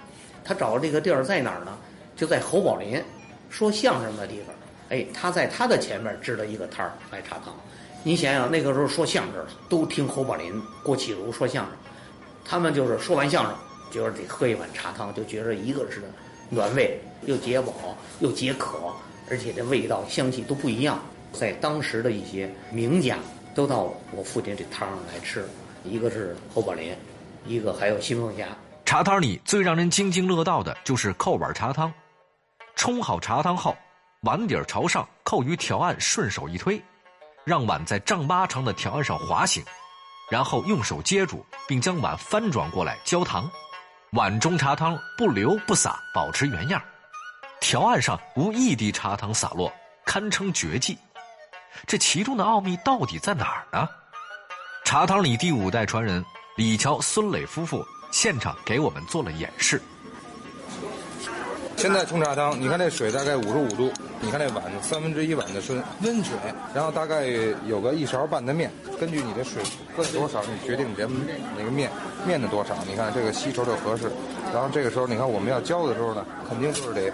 [0.47, 1.77] 他找的这个地儿在哪儿呢？
[2.15, 3.03] 就在侯宝林
[3.49, 4.55] 说相声的地方。
[4.89, 7.53] 哎，他在他的前面支了一个摊儿卖茶汤。
[8.01, 11.73] 你想想，那个时候说相声的都听侯宝林、郭启儒说相声，
[12.45, 13.53] 他们就是说完相声，
[13.91, 16.01] 觉得得喝一碗茶汤，就觉着一个是
[16.49, 17.73] 暖胃，又解饱，
[18.21, 18.77] 又解渴，
[19.29, 20.97] 而且这味道、香气都不一样。
[21.33, 23.17] 在当时的一些名家
[23.53, 25.45] 都到我父亲这摊上来吃，
[25.83, 26.95] 一个是侯宝林。
[27.45, 28.47] 一个还有新凤霞
[28.87, 31.93] 茶汤里最让人津津乐道的就是扣碗茶汤，
[32.77, 33.75] 冲好茶汤后，
[34.21, 36.81] 碗底朝上扣于条案，顺手一推，
[37.43, 39.61] 让碗在丈八长的条案上滑行，
[40.31, 43.51] 然后用手接住，并将碗翻转过来浇糖，
[44.11, 46.81] 碗中茶汤不流不洒，保持原样，
[47.59, 49.69] 条案上无一滴茶汤洒落，
[50.05, 50.97] 堪称绝技。
[51.85, 53.85] 这其中的奥秘到底在哪儿呢？
[54.85, 56.23] 茶汤里第五代传人。
[56.55, 59.81] 李乔、孙磊夫妇现场给我们做了演示。
[61.75, 66.35] 现在冲茶汤，你看这水大概五十五度，你看这碗三分之一碗的是温水，
[66.73, 67.27] 然后大概
[67.67, 69.61] 有个一勺半的面，根据你的水
[69.95, 71.07] 搁多少，你决定你这
[71.55, 71.91] 那个面
[72.25, 72.75] 面的多少。
[72.87, 74.11] 你看这个吸稠就合适。
[74.51, 77.13] 然后这个时候，你看我们要浇的时候呢，肯定就是得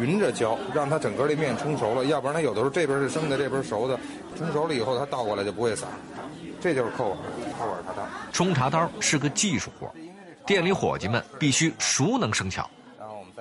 [0.00, 4.00] 匀着浇，让它整个这面冲熟了，要不然它有的时候这边是生的，这边熟的，
[4.38, 5.86] 冲熟了以后它倒过来就不会洒。
[6.62, 7.18] 这就是扣碗，
[7.58, 8.08] 扣碗茶汤。
[8.32, 9.92] 冲茶汤是个技术活，
[10.46, 12.68] 店里伙计们必须熟能生巧，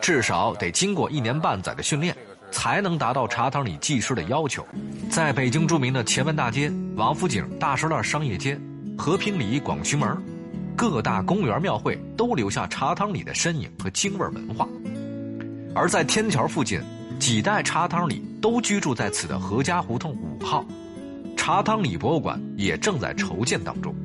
[0.02, 2.16] 至少得经过一年半载的训练，
[2.52, 4.66] 才能达到茶汤里技师的要求。
[5.10, 8.60] 在北京著名的前门大街、王府井大石栏商业街、
[8.98, 10.16] 和平里广渠门，
[10.76, 14.68] 各大公园庙会都留下茶汤里的身影和京味文化。
[15.74, 16.82] 而在天桥附近，
[17.20, 20.64] 几代茶汤里都居住在此的何家胡同五号。
[21.36, 23.96] 茶汤里博物馆也正在筹建当中，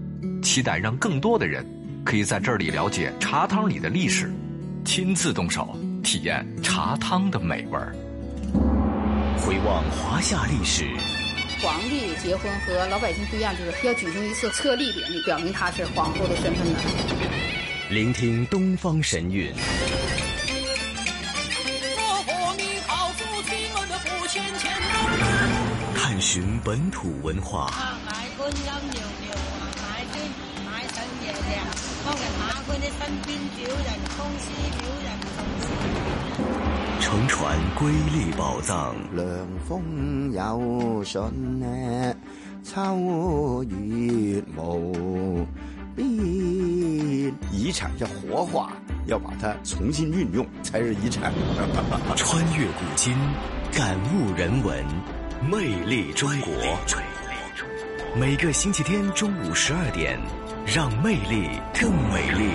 [0.43, 1.67] 期待让更多的人
[2.07, 4.33] 可以在这里了解茶汤里的历史，
[4.85, 7.93] 亲自动手体验茶汤的美味儿。
[9.39, 10.87] 回望华夏历史，
[11.61, 16.79] 皇帝结婚和老百姓不一样，就是要举行一次册立典礼，表明他是皇后的身份呢。
[17.91, 19.53] 聆听东方神韵。
[25.97, 27.69] 探寻本土文化，
[37.01, 38.95] 乘船瑰丽宝藏。
[39.13, 39.27] 凉
[39.69, 41.21] 风有信
[41.59, 42.15] 呢，
[42.63, 45.47] 秋月无
[45.97, 46.07] 边。
[47.51, 48.73] 遗产要活化，
[49.07, 51.33] 要把它重新运用，才是遗产。
[52.15, 53.17] 穿越古今，
[53.73, 54.85] 感悟人文。
[55.51, 56.53] 魅力中国，
[58.19, 60.19] 每个星期天中午十二点，
[60.69, 62.51] 让魅力更美丽。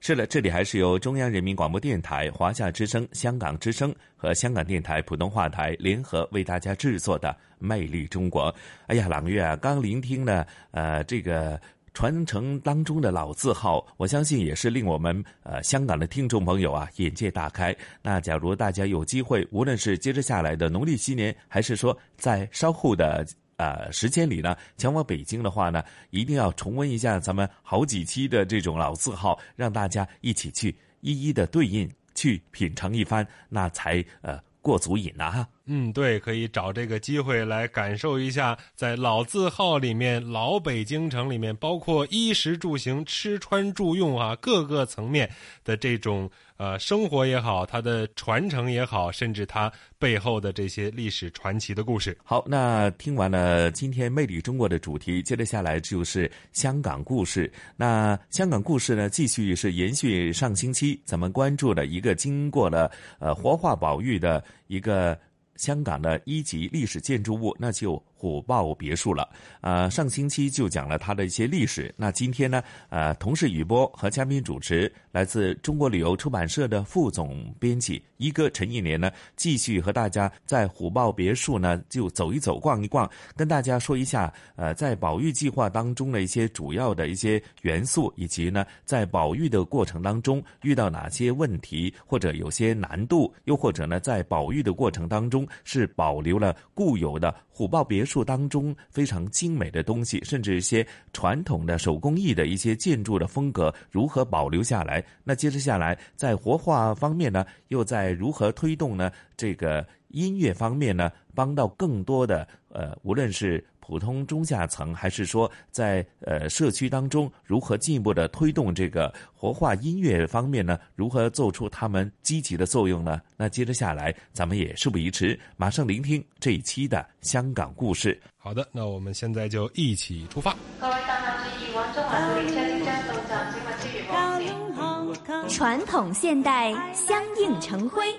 [0.00, 8.52] 是的，这里还是由中央人民广播电台、华夏之声、香港之声和香港电台普通话台联合为大家制作的《魅力中国》。
[8.86, 11.60] 哎呀，朗月啊，刚聆听了呃这个。
[11.94, 17.76] 传承当中的老字号，我相信也是令我们呃香港的听众朋友啊眼界大开。
[18.00, 23.26] 那假如大家有机会，无论是接着下来的农历新年，还是说在稍后的
[23.56, 34.40] 呃时间里呢，前往北京的话呢，一定要重温一下咱们好几期的这种老字号，让大家一起去一一的对应，去品尝一番，那才呃。
[34.62, 45.30] 过足瘾呐哈，嗯，对，可以找这个机会来感受一下，在老字号里面，老北京城里面，包括衣食住行、吃穿住用啊，各个层面
[45.64, 46.30] 的这种。
[46.58, 52.16] 呃，生活也好，它的传承也好，甚至它背后的这些历史传奇的故事。
[52.22, 57.52] 好，那听完了今天《魅力中国》的主题，接着下来就是香港故事。
[57.76, 62.88] 那香港故事呢，继续是延续上星期咱们关注的一个经过了
[63.18, 65.18] 呃活化保育的一个
[65.56, 69.28] 香港的一级历史建筑物，那就虎豹别墅了。
[69.62, 71.92] 呃，上星期就讲了它的一些历史。
[71.96, 105.04] 那今天呢，呃，同事雨波和嘉宾主持来自中国旅游出版社的副总编辑一哥陈一年呢，继续和大家在虎豹别墅呢就走一走、逛一逛，跟大家说一下，呃，在保育计划当中的一些主要的一些元素，以及呢，在保育的过程当中遇到哪些问题，或者有些难度，又或者呢，在保育的过程当中是保留了固有的虎豹别墅当中非常精美的东西，甚至一些传统的手工艺的一些建筑的风格如何保留下来？
[105.22, 109.12] 那接着下来，在活化方面呢，又在如何推动呢？
[109.36, 120.78] 这个音乐方面呢，帮到更多的呃，无论是普通中下层，还是说在呃社区当中，如何进一步的推动这个活化音乐方面呢？
[120.94, 123.20] 如何做出他们积极的作用呢？
[123.36, 128.18] 那接着下来，咱们也事不宜迟，马上聆听这一期的香港故事。
[128.38, 130.56] 好的，那我们现在就一起出发。
[130.80, 135.48] 各位乘客注意，往中環到列車即將到站，請勿超越黃線。
[135.48, 138.14] 傳統現代相映成輝，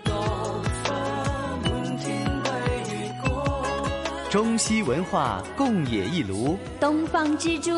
[4.34, 7.72] 中西文化共冶一炉，东方之珠，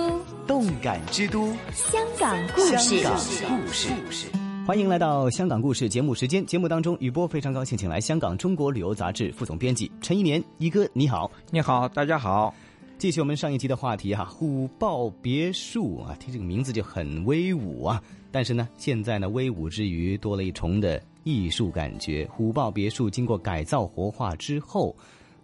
[0.48, 2.78] 动感之都，香港故事。
[2.78, 4.30] 香港故事。
[4.66, 6.46] 欢迎来到香港故事节目时间。
[6.46, 12.56] 节目当中，雨波非常高兴请来香港中国旅游杂志副总编辑陈一年一哥，你好，你好，大家好。
[12.98, 18.02] 继续我们上一集的话题哈、虎豹别墅啊，听这个名字就很威武啊。
[18.32, 22.26] 但是呢，现在呢，威武之余多了一重的艺术感觉。
[22.32, 24.96] 虎豹别墅经过改造活化之后，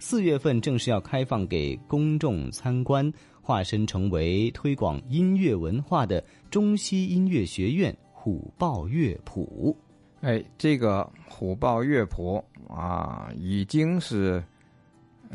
[0.02, 9.78] 四月份正式要开放给公众参观，化身成为推广音乐文化的中西音乐学院虎豹乐谱。
[10.22, 14.44] 哎，这个虎豹乐谱啊，已经是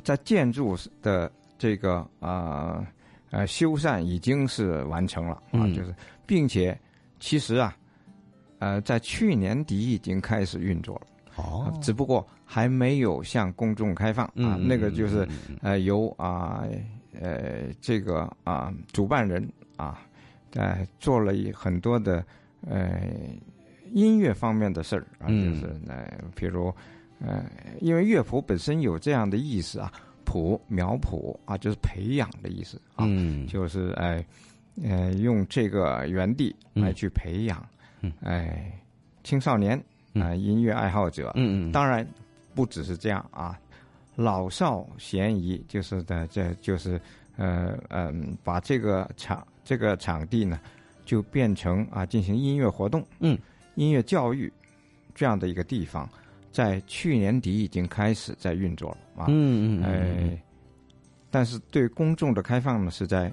[0.03, 2.85] 在建筑的这个啊
[3.31, 5.95] 呃修缮已经是完成了啊，嗯就是
[6.27, 6.77] 并且
[7.21, 7.77] 其实啊，
[8.59, 11.07] 呃，在去年底已经开始运作了。
[11.37, 15.27] 哦，只不过还没有向公众开放啊，嗯那个就是
[15.61, 16.65] 呃由啊
[17.21, 20.01] 呃这个啊主办人啊
[20.55, 22.25] 呃做了一很多的
[22.65, 23.01] 呃
[23.93, 26.73] 音乐方面的事儿啊，嗯就是呃比如
[27.21, 27.45] 呃
[27.81, 29.93] 因为乐谱本身有这样的意思啊，
[30.25, 33.47] 谱苗谱啊就是培养的意思啊，嗯。
[33.49, 34.25] 就是哎
[34.85, 37.67] 呃用这个园地来嗯去培养
[38.03, 38.13] 嗯。
[38.23, 38.71] 哎
[39.25, 39.77] 青少年
[40.15, 41.73] 啊、音乐爱好者，嗯嗯。
[41.73, 42.07] 当然
[42.57, 43.57] 不只是这样啊，
[44.15, 46.99] 老少咸宜，就是的，这就是
[47.37, 50.59] 呃嗯，把这个场这个场地呢，
[51.05, 53.39] 就变成啊进行音乐活动，嗯，
[53.75, 54.51] 音乐教育
[55.15, 56.09] 这样的一个地方，
[56.51, 60.43] 在去年底已经开始在运作了啊，嗯嗯嗯哎，
[61.31, 63.31] 但是对公众的开放呢是在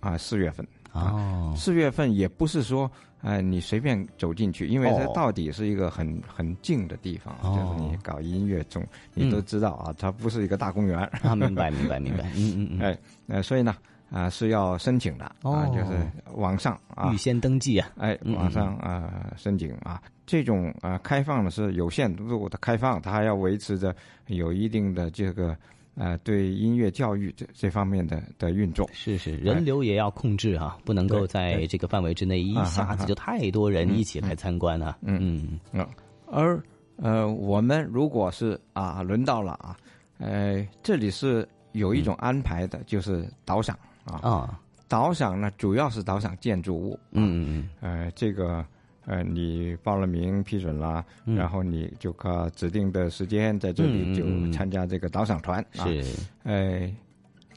[0.00, 0.66] 啊四月份。
[0.92, 2.90] 哦，四月份也不是说，
[3.22, 7.56] 呃，你随便走进去，因为它哦到底是一个很很静的地方，哦。
[7.56, 8.84] 就是你搞音乐中，
[9.14, 10.98] 你都知道啊，它不是一个大公园。
[11.22, 12.24] 啊明白明白明白。
[12.36, 12.80] 嗯嗯嗯。
[12.80, 13.74] 哎，呃，所以呢，
[14.10, 15.52] 啊、是要申请的哦。
[15.52, 15.98] 啊，就是
[16.34, 23.94] 网上啊，预先登记啊，哎，网上啊、申请啊，这种啊、开放的是有限度的开放，它还要维持着
[24.26, 25.56] 有一定的这个
[25.94, 28.88] 呃对音乐教育这这方面的的运作。
[28.92, 34.96] 是是，人流也要控制啊、不能够在这个范围之内一啊下子就太多人一起来参观啊。
[35.02, 35.86] 嗯嗯嗯，
[36.26, 36.62] 而
[36.96, 39.76] 呃，我们如果是啊，轮到了啊，
[40.18, 44.16] 呃，这里是有一种安排的，就是导赏啊。
[44.22, 46.98] 啊，导赏呢，主要是导赏建筑物。
[47.10, 48.64] 嗯嗯嗯呃，这个
[49.06, 51.34] 呃，你报了名批准了，嗯。
[51.34, 55.60] 然后你就靠指定的时间在这里就参加这个导赏团。
[55.76, 55.84] 啊。
[55.84, 56.04] 是，
[56.44, 56.88] 呃，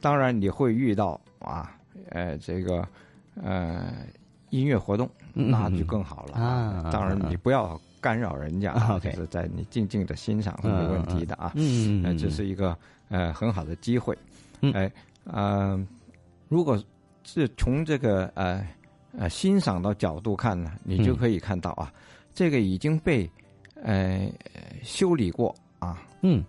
[0.01, 1.75] 当然你会遇到啊，
[2.09, 2.87] 呃，这个
[3.43, 3.93] 呃
[4.49, 8.87] 音乐活动，嗯那就更好了啊当然你不要干扰人家，啊。
[8.87, 11.51] 就，OK 是在你静静的欣赏是没问题的啊。
[11.55, 12.03] 嗯嗯嗯。
[12.05, 12.75] 呃，嗯这是一个
[13.09, 14.17] 呃很好的机会。
[14.61, 14.73] 嗯。
[14.73, 14.91] 哎，
[15.25, 15.87] 呃，
[16.49, 16.81] 如果
[17.23, 18.65] 是从这个呃
[19.17, 21.91] 呃欣赏的角度看呢，你就嗯可以看到啊，
[22.33, 23.29] 这个已经被
[23.81, 24.29] 呃
[24.83, 26.01] 修理过啊。
[26.21, 26.43] 嗯，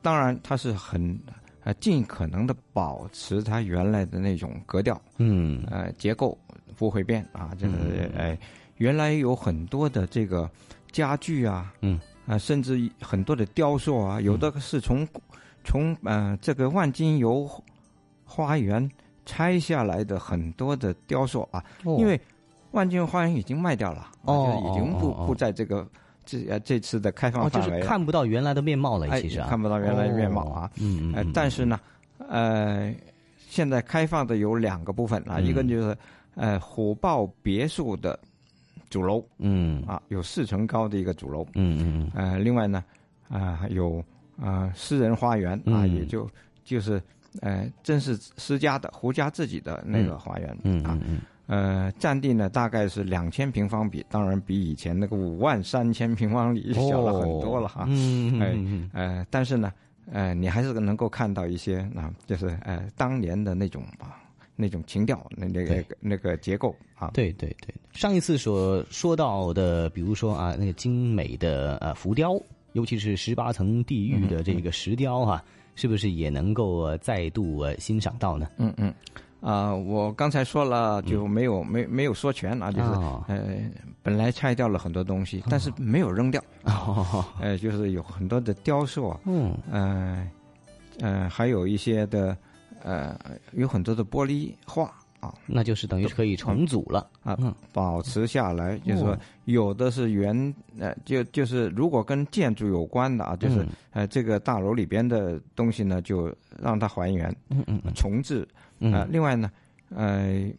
[0.00, 1.18] 当然它是很
[1.64, 5.64] 呃尽可能的保持它原来的那种格调，嗯。
[5.70, 6.36] 呃结构
[6.76, 8.18] 不会变啊，就是嗯。
[8.18, 8.38] 哎
[8.78, 10.50] 原来有很多的这个
[10.90, 12.00] 家具啊，嗯。
[12.26, 15.06] 啊，甚至很多的雕塑啊，有的是从
[15.64, 17.48] 从呃这个万金油
[18.24, 18.88] 花园
[19.24, 21.96] 拆下来的很多的雕塑啊，哦。
[21.98, 22.20] 因为
[22.72, 25.86] 万金油花园已经卖掉了，哦已经不不在这个
[26.24, 30.66] 这呃这次的开放范围就，是看不到原来的面貌了，哎其实啊，看不到原来的面貌啊。
[30.66, 31.78] 哦嗯嗯但是呢，
[32.28, 32.94] 呃，
[33.48, 35.44] 现在开放的有两个部分啊，嗯。
[35.46, 35.96] 一个就是
[36.34, 38.18] 呃虎豹别墅的
[38.88, 39.82] 主楼，嗯。
[39.86, 42.32] 啊，有四层高的一个主楼，嗯嗯嗯。
[42.32, 42.82] 呃，另外呢，
[43.28, 43.98] 啊、还有
[44.40, 45.94] 啊、呃私人花园啊，嗯。
[45.94, 46.26] 也就
[46.64, 47.02] 就是
[47.40, 50.98] 呃，正是私家的胡家自己的那个嗯花园，嗯啊，
[51.46, 59.72] 呃，占地呢大概是两千平方米，当然比以前那个五万三千平方米小了很多了哈，嗯呃，但是呢，
[60.10, 64.20] 呃，你还是能够看到一些啊、就是呃当年的那种啊
[64.54, 72.38] 那种情调，那那个那个结构啊，对对对，上一次所说到的，比如说啊，那个精美的呃浮雕，
[72.74, 75.42] 尤其是十八层地狱的这个石雕哈、
[75.74, 78.48] 是不是也能够呃再度呃欣赏到呢？
[78.58, 78.92] 嗯嗯，
[79.40, 83.24] 啊、我刚才说了就没有、没没有说全啊，就是、哦。
[83.28, 83.58] 呃，
[84.02, 90.30] 本来拆掉了很多东西，但是没有扔掉， 哦，呃，就是有很多的雕塑啊，嗯，呃，
[91.00, 92.36] 呃，还有一些的
[92.82, 93.18] 呃，
[93.52, 94.92] 有很多的玻璃画
[95.22, 97.54] 啊，那就是等于可以重组了啊，嗯。
[97.72, 103.68] 保持下来，就是说哦有的是原呃，就就是如果跟建筑有关的啊，就是、嗯。
[103.92, 107.94] 呃这个大楼里边的东西呢，就让它还原，嗯嗯嗯。
[107.94, 108.46] 重置，
[108.80, 108.92] 嗯。
[108.92, 109.48] 呃，另外呢，
[109.94, 110.50] 呃，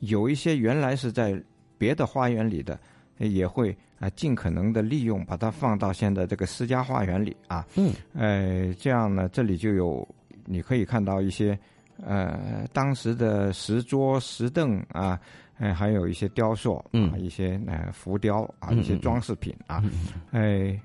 [0.00, 1.40] 有一些原来是在
[1.78, 2.76] 别的花园里的，
[3.18, 10.06] 呃也会啊、呃尽可能的利用，把它放到现在这个私家花园里啊，嗯，呃，这样呢，这里就有
[10.46, 11.56] 你可以看到一些
[12.06, 15.20] 呃当时的石桌、石凳啊，
[15.58, 19.82] 呃，还有一些雕塑啊，嗯一些呃浮雕啊，嗯一些嗯装饰品啊，
[20.30, 20.80] 哎，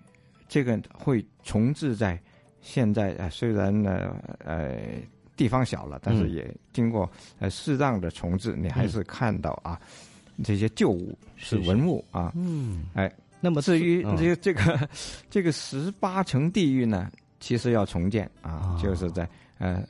[0.48, 2.20] 这个会重置在
[2.62, 4.78] 现在呃虽然呢呃
[5.36, 6.32] 地方小了，但是嗯。
[6.34, 7.10] 也经过
[7.40, 9.80] 呃适当的重置，你还是看到啊、
[10.44, 13.12] 这些旧物是文物啊，嗯，哎，
[13.42, 14.16] 那么至于嗯。
[14.18, 14.90] 这个这个
[15.30, 19.84] 这个十八层地狱呢，其实要重建啊，就是在呃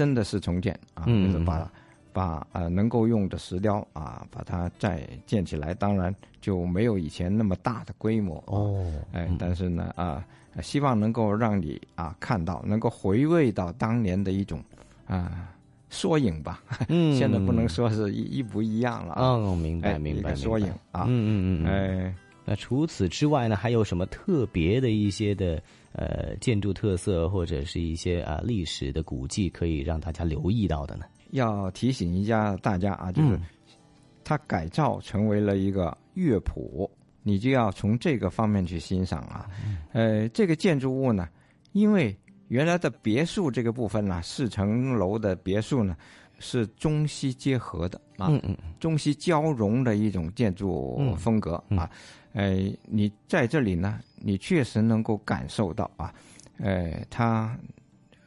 [0.00, 1.70] 真的是重建啊，嗯就是把
[2.10, 8.82] 把呃能够用的石雕啊，把它再建起来，当然就没有以前那么大的规模哦，
[9.12, 10.24] 哎，但是呢啊、
[10.62, 14.58] 希望能够让你啊看到，能够回味到当年的一种
[15.06, 15.48] 啊。
[15.92, 19.22] 缩影吧， 嗯现在不能说是一一不一样了啊。
[19.32, 21.04] 哦，明白哎明白，缩影啊。
[21.08, 25.60] 嗯嗯嗯，哎，那除此之外呢，还有什么特别的一些的
[25.92, 31.04] 呃建筑特色，或者是一些啊、历史的古迹，可以让大家留意到的呢？
[31.30, 33.40] 要提醒一下大家啊，就是嗯
[34.24, 36.88] 它改造成为了一个乐谱，
[37.22, 39.48] 你就要从这个方面去欣赏啊。
[39.92, 41.28] 呃，这个建筑物呢，
[41.72, 42.16] 因为
[42.48, 45.96] 原来的别墅这个部分呢，四层楼的别墅呢，
[46.38, 51.90] 是中西结合的啊，嗯嗯中西交融的一种建筑嗯风格啊。
[52.32, 56.14] 呃，你在这里呢，你确实能够感受到啊，
[56.58, 57.58] 呃，他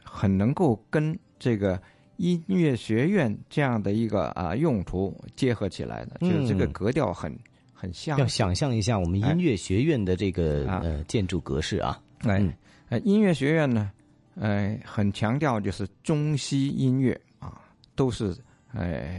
[0.02, 1.80] 很能够跟这个
[2.16, 7.36] 音乐学院这样的一个啊用途结合起来的，就是这个嗯格调很
[7.72, 8.18] 很像。
[8.18, 12.00] 要想象一下我们音乐学院的这个、啊呃建筑格式啊。
[12.20, 12.52] 哎嗯，
[12.90, 13.90] 呃，音乐学院呢，
[14.36, 17.60] 呃，很强调就是中西音乐啊，
[17.94, 18.34] 都是
[18.72, 19.18] 呃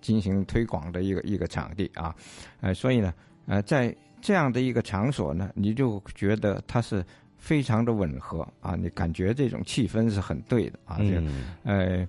[0.00, 2.14] 进行推广的一个一个场地啊，
[2.60, 3.12] 呃，所以呢，
[3.46, 7.04] 呃，在这样的一个场所呢，你就觉得它是
[7.38, 11.44] 非常的吻合啊，你感觉这种气氛是很对的啊，这个嗯。
[11.62, 12.08] 呃，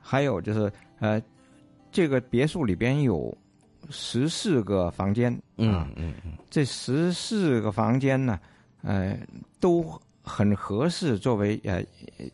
[0.00, 1.20] 还有就是呃，
[1.90, 3.36] 这个别墅里边有
[3.88, 6.32] 十四个房间啊，嗯嗯。
[6.50, 8.38] 这十四个房间呢，
[8.82, 9.18] 呃，
[9.58, 9.84] 都
[10.22, 11.82] 很合适作为呃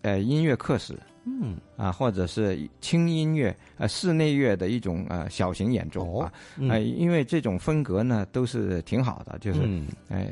[0.02, 10.26] 呃音乐课室嗯啊，或者是轻音乐呃室内乐的一种呃小型演奏啊，嗯呃，因为这种风格呢都是挺好的，就是、嗯呃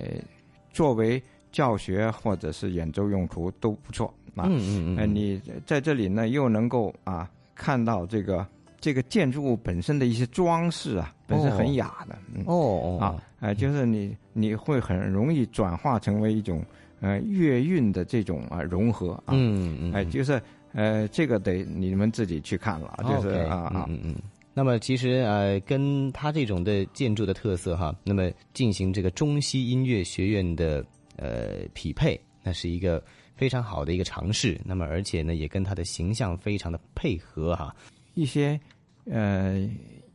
[0.72, 4.47] 作为教学或者是演奏用途都不错啊。
[4.49, 8.47] 嗯嗯嗯呃，你在这里呢又能够啊看到这个
[8.80, 12.16] 这个建筑物本身的一些装饰啊，本身很雅的。
[12.34, 16.64] 嗯、哦哦啊，哎，就是你你会很容易转化成为一种
[17.01, 19.32] 呃乐韵的这种啊融合啊。
[19.32, 20.40] 嗯嗯哎、就是
[20.72, 24.22] 呃这个得你们自己去看了，就是啊啊嗯嗯嗯。
[24.54, 30.84] 那么其实呃，跟它这种的建筑的特色哈，那么进行这个中西音乐学院的
[31.16, 33.02] 呃匹配，那是一个
[33.34, 34.60] 非常好的一个尝试。
[34.62, 37.74] 那么而且呢，也跟它的形象非常的配合哈。
[38.12, 38.60] 一些
[39.06, 39.66] 呃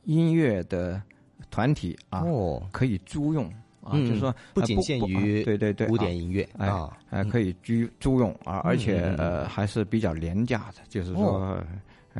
[0.03, 1.01] 音乐的
[1.49, 3.51] 团体啊，哦可以租用
[3.88, 11.57] 啊，嗯就是说不仅限于啊对对对古啊典音乐哎啊还可以租租用啊，而且呃还是比较廉价的，就是说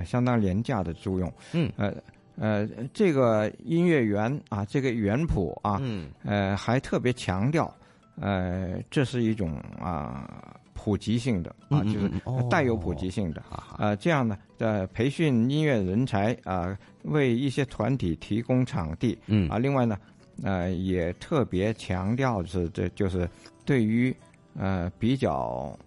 [0.06, 1.32] 相当廉价的租用。
[1.54, 1.94] 嗯呃
[2.40, 7.74] 呃，这个音乐园啊，这个园谱啊，嗯呃还特别强调，
[8.20, 12.12] 呃这是一种啊普及性的啊，就是
[12.48, 13.42] 带有普及性的。
[13.80, 19.18] 呃，这样呢，呃，培训音乐人才啊、为一些团体提供场地。
[19.26, 19.98] 嗯啊，另外呢，
[20.44, 23.28] 呃，也特别强调是这就是
[23.66, 24.16] 对于
[24.58, 25.78] 呃比较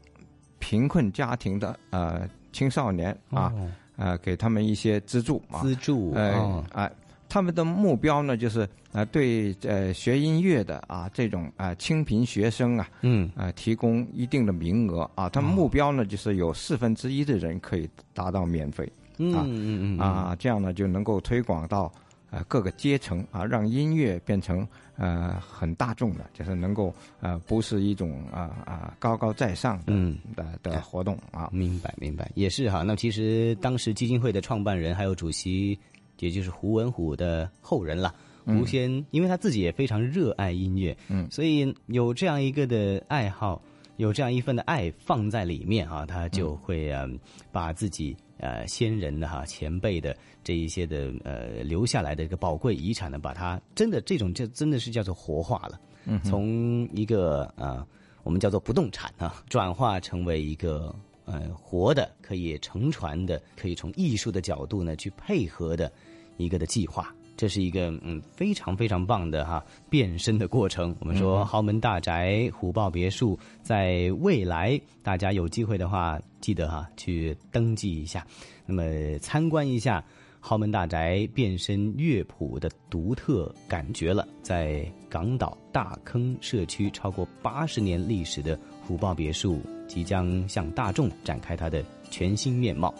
[0.58, 6.64] 贫困家庭的呃青少年啊，哦呃，给他们一些资助啊，资助呃哦。
[6.72, 6.90] 啊、
[7.28, 13.30] 他们的目标呢，就是呃对呃学音乐的啊这种啊、呃清贫学生啊，嗯。
[13.36, 19.98] 呃提供一定的名额啊，他们目标呢就是有四分之一的人可以达到免费，嗯嗯嗯。
[19.98, 21.92] 啊，这样呢就能够推广到
[22.30, 24.66] 呃各个阶层啊，让音乐变成
[24.96, 31.48] 呃很大众的，就是能够呃不是一种啊啊、高高在上的、嗯的的活动啊。
[31.52, 32.82] 明白明白，也是哈。
[32.82, 35.78] 那其实当时基金会的创办人还有主席，
[36.18, 38.14] 也就是胡文虎的后人了。
[38.46, 43.60] 嗯胡先，因为他自己也非常热爱音乐，嗯，所以有这样一个的爱好，
[43.98, 47.18] 有这样一份的爱放在里面啊，他就会嗯
[47.52, 57.86] 把自己呃先人的哈前辈的这一些的呃留下来的这个宝贵遗产呢，把它真的这种就真的是叫做活化了，嗯从一个啊、
[58.22, 65.92] 我们叫做不动产啊，转化成为一个呃活的可以乘船的，可以从艺术的角度呢去配合的
[66.36, 67.14] 一个的计划。
[67.40, 70.94] 这是一个嗯非常非常棒的哈变身的过程。
[71.00, 78.26] 我们说嗯豪门大宅、虎豹别墅，在未来大家有机会的话，记得哈去登记一下，
[78.66, 80.04] 那么参观一下
[80.38, 84.28] 豪门大宅变身乐谱的独特感觉了。
[84.42, 92.94] 在港岛大坑社区超过八十年历史的虎豹别墅，即将向大众展开它的全新面貌。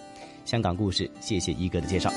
[0.47, 2.11] 香港故事，谢谢一哥的介绍。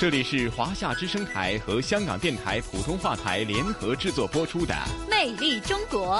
[0.00, 4.72] 这里是华夏之声台和香港电台普通话台联合制作播出的
[5.10, 6.16] 《魅力中国》。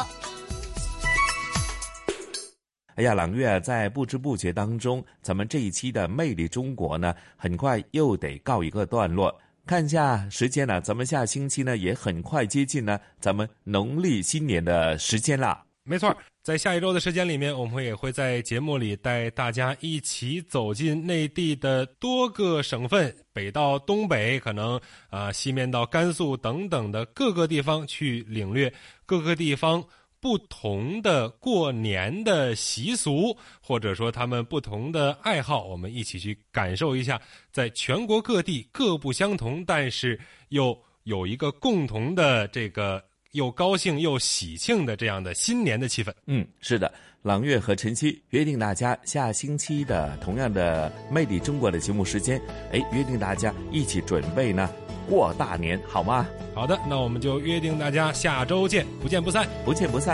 [2.96, 9.34] 哎呀，朗月在不知不觉当中，咱们这一期的《魅力中国》呢，很快又得告一个段落。
[9.64, 15.58] 看一下时间呢，咱们下星期呢也很快接近呢咱们农历新年的时间了。
[15.84, 24.80] 没错，在下一周的时间里面，我们也会在节目里带大家一起走进内地的多个省份，北到东北，可能
[25.10, 28.72] 啊、西面到甘肃等等的各个地方去领略
[29.04, 29.84] 各个地方
[30.18, 37.20] 不同的过年的习俗，或者说他们不同的爱好，我们一起去感受一下，
[37.52, 40.18] 在全国各地各不相同，但是
[40.48, 43.04] 又有一个共同的这个。
[43.32, 46.12] 又高兴又喜庆的这样的新年的气氛。
[46.26, 52.40] 嗯，是的，朗月和晨曦约定大家下星期的同样的《魅力中国》的节目时间，
[52.72, 54.68] 哎，约定大家一起准备呢
[55.08, 56.26] 过大年，好吗？
[56.54, 60.08] 好的，那我们就约定大家下周见，不见不散，不见不散。